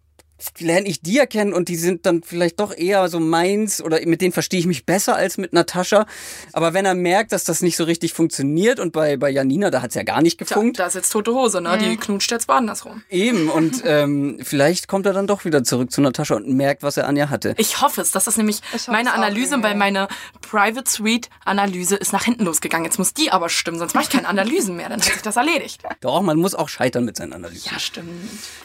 lerne 0.58 0.88
ich 0.88 1.00
die 1.00 1.14
ja 1.14 1.26
kennen 1.26 1.52
und 1.52 1.68
die 1.68 1.76
sind 1.76 2.06
dann 2.06 2.22
vielleicht 2.22 2.60
doch 2.60 2.76
eher 2.76 3.08
so 3.08 3.20
meins 3.20 3.82
oder 3.82 4.00
mit 4.04 4.20
denen 4.20 4.32
verstehe 4.32 4.60
ich 4.60 4.66
mich 4.66 4.84
besser 4.84 5.16
als 5.16 5.38
mit 5.38 5.52
Natascha. 5.52 6.06
Aber 6.52 6.74
wenn 6.74 6.84
er 6.84 6.94
merkt, 6.94 7.32
dass 7.32 7.44
das 7.44 7.62
nicht 7.62 7.76
so 7.76 7.84
richtig 7.84 8.12
funktioniert 8.12 8.80
und 8.80 8.92
bei, 8.92 9.16
bei 9.16 9.30
Janina, 9.30 9.70
da 9.70 9.82
hat's 9.82 9.94
ja 9.94 10.02
gar 10.02 10.22
nicht 10.22 10.38
gefunkt, 10.38 10.78
da 10.78 10.86
ist 10.86 10.94
jetzt 10.94 11.10
tote 11.10 11.32
Hose, 11.32 11.60
ne? 11.60 11.78
Die 11.78 11.96
knutscht 11.96 12.30
jetzt 12.30 12.48
woanders 12.48 12.84
rum. 12.84 13.02
eben. 13.10 13.48
Und 13.48 13.82
ähm, 13.84 14.38
vielleicht 14.42 14.88
kommt 14.88 15.06
er 15.06 15.12
dann 15.12 15.26
doch 15.26 15.44
wieder 15.44 15.64
zurück 15.64 15.90
zu 15.90 16.00
Natascha 16.00 16.34
und 16.34 16.48
merkt, 16.48 16.82
was 16.82 16.96
er 16.96 17.06
an 17.06 17.16
ihr 17.16 17.30
hatte. 17.30 17.54
Ich 17.56 17.80
hoffe 17.80 18.00
es. 18.00 18.10
Das 18.10 18.26
ist 18.26 18.36
nämlich 18.36 18.60
meine 18.88 19.10
es 19.10 19.14
auch 19.14 19.18
Analyse, 19.18 19.62
weil 19.62 19.74
meine 19.74 20.08
Private 20.40 20.90
Suite 20.90 21.28
Analyse 21.44 21.96
ist 21.96 22.12
nach 22.12 22.24
hinten 22.24 22.44
losgegangen. 22.44 22.84
Jetzt 22.84 22.98
muss 22.98 23.14
die 23.14 23.30
aber 23.30 23.48
stimmen, 23.48 23.78
sonst 23.78 23.94
mache 23.94 24.04
ich 24.04 24.10
keine 24.10 24.28
Analysen 24.28 24.76
mehr. 24.76 24.88
Dann 24.88 25.00
hat 25.00 25.12
sich 25.12 25.22
das 25.22 25.36
erledigt. 25.36 25.82
Doch, 26.00 26.22
man 26.22 26.38
muss 26.38 26.54
auch 26.54 26.68
scheitern 26.68 27.04
mit 27.04 27.16
seinen 27.16 27.32
Analysen. 27.32 27.70
Ja, 27.72 27.78
stimmt. 27.78 28.08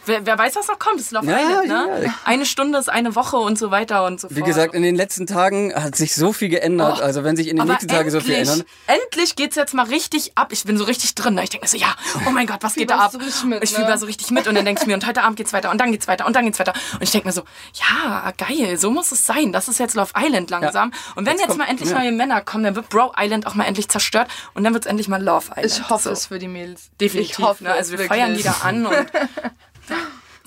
Wer, 0.05 0.25
wer 0.25 0.37
weiß, 0.37 0.55
was 0.55 0.67
noch 0.67 0.79
kommt? 0.79 0.99
Das 0.99 1.07
ist 1.07 1.11
Love 1.11 1.27
Ja, 1.27 1.58
ja, 1.63 1.85
ne? 1.85 2.05
ja. 2.05 2.13
Eine 2.25 2.45
Stunde 2.45 2.77
ist 2.79 2.89
eine 2.89 3.15
Woche 3.15 3.37
und 3.37 3.57
so 3.57 3.71
weiter 3.71 4.05
und 4.05 4.19
so 4.19 4.27
fort. 4.27 4.37
Wie 4.37 4.43
gesagt, 4.43 4.73
in 4.73 4.83
den 4.83 4.95
letzten 4.95 5.27
Tagen 5.27 5.73
hat 5.73 5.95
sich 5.95 6.15
so 6.15 6.33
viel 6.33 6.49
geändert. 6.49 6.99
Oh, 6.99 7.03
also 7.03 7.23
wenn 7.23 7.35
sich 7.35 7.47
in 7.47 7.57
den 7.57 7.67
nächsten 7.67 7.87
Tagen 7.87 8.09
so 8.11 8.19
viel 8.19 8.35
ändern. 8.35 8.63
Endlich 8.87 9.35
geht's 9.35 9.55
jetzt 9.55 9.73
mal 9.73 9.85
richtig 9.85 10.31
ab. 10.35 10.51
Ich 10.51 10.63
bin 10.63 10.77
so 10.77 10.83
richtig 10.83 11.15
drin. 11.15 11.35
Ne? 11.35 11.43
Ich 11.43 11.49
denke 11.49 11.65
mir 11.65 11.69
so, 11.69 11.77
ja, 11.77 11.95
oh 12.27 12.31
mein 12.31 12.47
Gott, 12.47 12.59
was 12.61 12.73
geht 12.75 12.89
da 12.89 12.99
ab? 12.99 13.13
Richtig 13.13 13.43
mit, 13.45 13.63
ich 13.63 13.71
ne? 13.71 13.79
fieber 13.79 13.97
so 13.97 14.05
richtig 14.05 14.31
mit 14.31 14.47
und 14.47 14.55
dann 14.55 14.65
denke 14.65 14.81
ich 14.81 14.87
mir, 14.87 14.93
und 14.93 15.05
heute 15.07 15.23
Abend 15.23 15.37
geht's 15.37 15.53
weiter 15.53 15.71
und 15.71 15.79
dann 15.79 15.91
geht's 15.91 16.07
weiter 16.07 16.25
und 16.25 16.35
dann 16.35 16.45
geht's 16.45 16.59
weiter. 16.59 16.73
Und 16.93 17.03
ich 17.03 17.11
denke 17.11 17.27
mir 17.27 17.33
so, 17.33 17.43
ja, 17.73 18.31
geil, 18.37 18.77
so 18.77 18.91
muss 18.91 19.11
es 19.11 19.25
sein. 19.25 19.51
Das 19.51 19.67
ist 19.67 19.79
jetzt 19.79 19.95
Love 19.95 20.11
Island 20.17 20.49
langsam. 20.49 20.91
Und 21.15 21.25
wenn 21.25 21.33
Jetzt 21.33 21.41
jetzt, 21.41 21.47
kommt- 21.49 21.59
mal 21.59 21.67
endlich 21.69 21.89
ja. 21.89 21.99
neue 21.99 22.11
Männer 22.11 22.41
kommen, 22.41 22.63
dann 22.63 22.75
wird 22.75 22.89
Bro 22.89 23.13
Island 23.17 23.47
auch 23.47 23.55
mal 23.55 23.65
endlich 23.65 23.89
zerstört 23.89 24.29
und 24.53 24.63
dann 24.63 24.73
wird's 24.73 24.85
endlich 24.87 25.07
mal 25.07 25.21
Love 25.21 25.47
Island. 25.55 25.65
Ich 25.65 25.89
hoffe 25.89 26.03
so. 26.03 26.11
es 26.11 26.25
für 26.27 26.39
die 26.39 26.47
Mädels. 26.47 26.89
Definitiv. 26.99 27.39
Ich 27.39 27.45
hoffe 27.45 27.63
ne? 27.63 27.73
Also 27.73 27.93
wir 27.93 27.99
es 27.99 28.07
feiern 28.07 28.29
wirklich. 28.35 28.43
die 28.43 28.61
da 28.61 28.67
an 28.67 28.85
und 28.85 28.95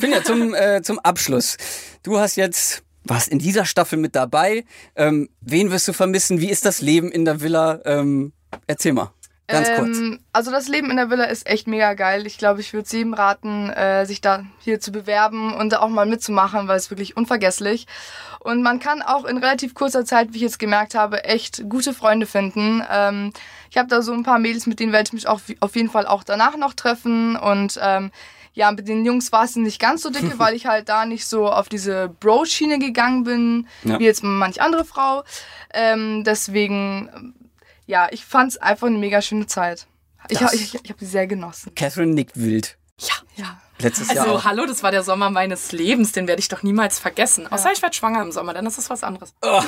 Finja, 0.03 0.25
zum, 0.25 0.53
äh, 0.53 0.83
zum 0.83 0.99
Abschluss. 0.99 1.57
Du 2.03 2.19
hast 2.19 2.35
jetzt, 2.35 2.83
warst 3.05 3.29
in 3.29 3.39
dieser 3.39 3.65
Staffel 3.65 4.01
mit 4.01 4.17
dabei. 4.17 4.65
Ähm, 4.97 5.29
wen 5.41 5.71
wirst 5.71 5.87
du 5.87 5.93
vermissen? 5.93 6.41
Wie 6.41 6.51
ist 6.51 6.67
das 6.67 6.81
Leben 6.81 7.13
in 7.13 7.25
der 7.25 7.41
Villa? 7.41 7.79
Ähm, 7.85 8.33
erzähl 8.67 8.95
mal. 8.95 9.13
Ganz 9.47 9.69
kurz. 9.77 9.99
Ähm, 9.99 10.19
also 10.33 10.51
das 10.51 10.67
Leben 10.67 10.91
in 10.91 10.97
der 10.97 11.09
Villa 11.09 11.27
ist 11.27 11.47
echt 11.47 11.69
mega 11.69 11.95
geil. 11.95 12.27
Ich 12.27 12.37
glaube, 12.37 12.61
ich 12.61 12.73
würde 12.73 12.85
es 12.87 12.91
jedem 12.91 13.15
raten, 13.15 13.71
äh, 13.71 14.05
sich 14.05 14.21
da 14.21 14.45
hier 14.59 14.81
zu 14.81 14.91
bewerben 14.91 15.55
und 15.55 15.73
da 15.73 15.79
auch 15.79 15.89
mal 15.89 16.05
mitzumachen, 16.07 16.67
weil 16.67 16.79
es 16.79 16.91
wirklich 16.91 17.17
unvergesslich. 17.17 17.87
Und 18.41 18.61
man 18.61 18.81
kann 18.81 19.03
auch 19.03 19.25
in 19.25 19.39
relativ 19.39 19.73
kurzer 19.73 20.05
Zeit, 20.05 20.33
wie 20.33 20.39
ich 20.39 20.43
jetzt 20.43 20.59
gemerkt 20.59 20.97
habe, 20.97 21.23
echt 21.23 21.69
gute 21.69 21.95
Freunde 21.95 22.27
finden. 22.27 22.83
Ähm, 22.91 23.33
ich 23.71 23.79
habe 23.79 23.89
da 23.89 24.03
so 24.03 24.13
ein 24.13 24.25
paar 24.25 24.41
Mädels, 24.41 24.67
mit 24.67 24.81
denen 24.81 24.91
werde 24.91 25.07
ich 25.07 25.13
mich 25.13 25.29
auch 25.29 25.41
auf 25.61 25.77
jeden 25.77 25.91
Fall 25.91 26.09
auch 26.09 26.25
danach 26.25 26.57
noch 26.57 26.75
treffen. 26.75 27.37
Und 27.37 27.79
ähm, 27.81 28.11
ja, 28.55 28.71
mit 28.73 28.87
den 28.89 29.05
Jungs 29.07 29.33
war 29.33 29.45
es 29.45 29.57
nicht 29.57 29.81
ganz 29.81 30.03
so 30.03 30.11
dicke, 30.11 30.35
weil 30.39 30.55
ich 30.55 30.67
halt 30.67 30.89
da 30.89 31.07
nicht 31.07 31.27
so 31.27 31.49
auf 31.51 31.69
diese 31.69 32.09
Bro-Schiene 32.21 32.79
gegangen 32.79 33.25
bin, 33.25 33.67
Ja. 33.85 33.99
wie 33.99 34.05
jetzt 34.05 34.23
manch 34.23 34.61
andere 34.61 34.85
Frau. 34.85 35.25
Ähm, 35.73 36.23
deswegen 36.25 37.35
ja, 37.87 38.09
ich 38.11 38.25
fand's 38.25 38.57
einfach 38.59 38.87
eine 38.87 38.99
mega 38.99 39.21
schöne 39.23 39.47
Zeit. 39.47 39.87
Ich, 40.29 40.39
Das- 40.39 40.53
ha- 40.53 40.55
ich, 40.55 40.75
ich 40.75 40.91
habe 40.91 40.99
sie 41.01 41.07
sehr 41.07 41.27
genossen. 41.27 41.75
Catherine 41.75 42.13
nickt 42.15 42.37
wild. 42.39 42.77
ja. 42.99 43.15
Ja. 43.37 43.59
Letztes 43.79 44.13
Jahr 44.13 44.25
Also, 44.27 44.37
auch. 44.37 44.45
hallo, 44.45 44.65
das 44.67 44.83
war 44.85 44.93
der 44.93 45.03
Sommer 45.03 45.29
meines 45.31 45.73
Lebens, 45.73 46.13
den 46.13 46.29
werde 46.29 46.39
ich 46.39 46.47
doch 46.47 46.63
niemals 46.63 47.01
vergessen. 47.01 47.49
Außer 47.51 47.73
ich 47.73 47.83
werde 47.83 47.97
schwanger 47.97 48.23
im 48.23 48.31
Sommer, 48.31 48.55
dann 48.55 48.65
ist 48.67 48.79
das 48.79 48.89
was 48.91 49.03
anderes. 49.03 49.35
Ein 49.43 49.65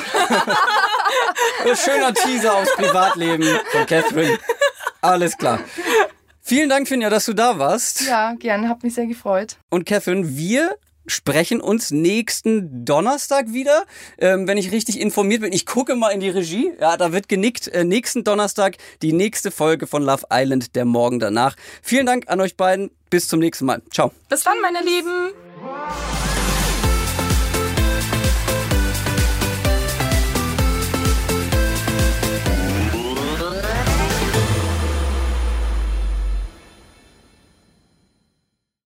schöner 1.77 2.14
Teaser 2.14 2.55
aufs 2.55 2.73
Privatleben 2.77 3.59
von 3.73 3.87
Catherine. 3.87 4.38
Alles 5.01 5.37
klar. 5.37 5.59
Vielen 6.46 6.68
Dank, 6.68 6.87
Finja, 6.87 7.09
dass 7.09 7.24
du 7.24 7.33
da 7.33 7.59
warst. 7.59 8.02
Ja, 8.02 8.35
gerne, 8.35 8.68
hab 8.68 8.83
mich 8.83 8.92
sehr 8.92 9.07
gefreut. 9.07 9.57
Und 9.70 9.87
Catherine, 9.87 10.37
wir 10.37 10.76
sprechen 11.07 11.62
uns 11.62 11.90
nächsten 11.90 12.85
Donnerstag 12.85 13.54
wieder, 13.54 13.85
ähm, 14.18 14.46
wenn 14.46 14.59
ich 14.59 14.70
richtig 14.70 15.00
informiert 15.00 15.40
bin. 15.40 15.54
Ich 15.54 15.64
gucke 15.64 15.96
mal 15.96 16.11
in 16.11 16.20
die 16.20 16.28
Regie. 16.28 16.70
Ja, 16.78 16.98
da 16.98 17.12
wird 17.12 17.30
genickt. 17.30 17.68
Äh, 17.68 17.85
nächsten 17.85 18.24
Donnerstag 18.24 18.76
die 19.00 19.14
nächste 19.14 19.50
Folge 19.50 19.87
von 19.87 20.02
Love 20.02 20.26
Island, 20.30 20.76
der 20.76 20.85
Morgen 20.85 21.18
danach. 21.18 21.57
Vielen 21.80 22.04
Dank 22.04 22.28
an 22.28 22.42
euch 22.42 22.59
beiden. 22.59 22.90
Bis 23.09 23.26
zum 23.26 23.40
nächsten 23.40 23.64
Mal. 23.64 23.80
Ciao. 23.90 24.12
Bis 24.28 24.42
dann, 24.42 24.61
meine 24.61 24.83
Lieben. 24.83 25.30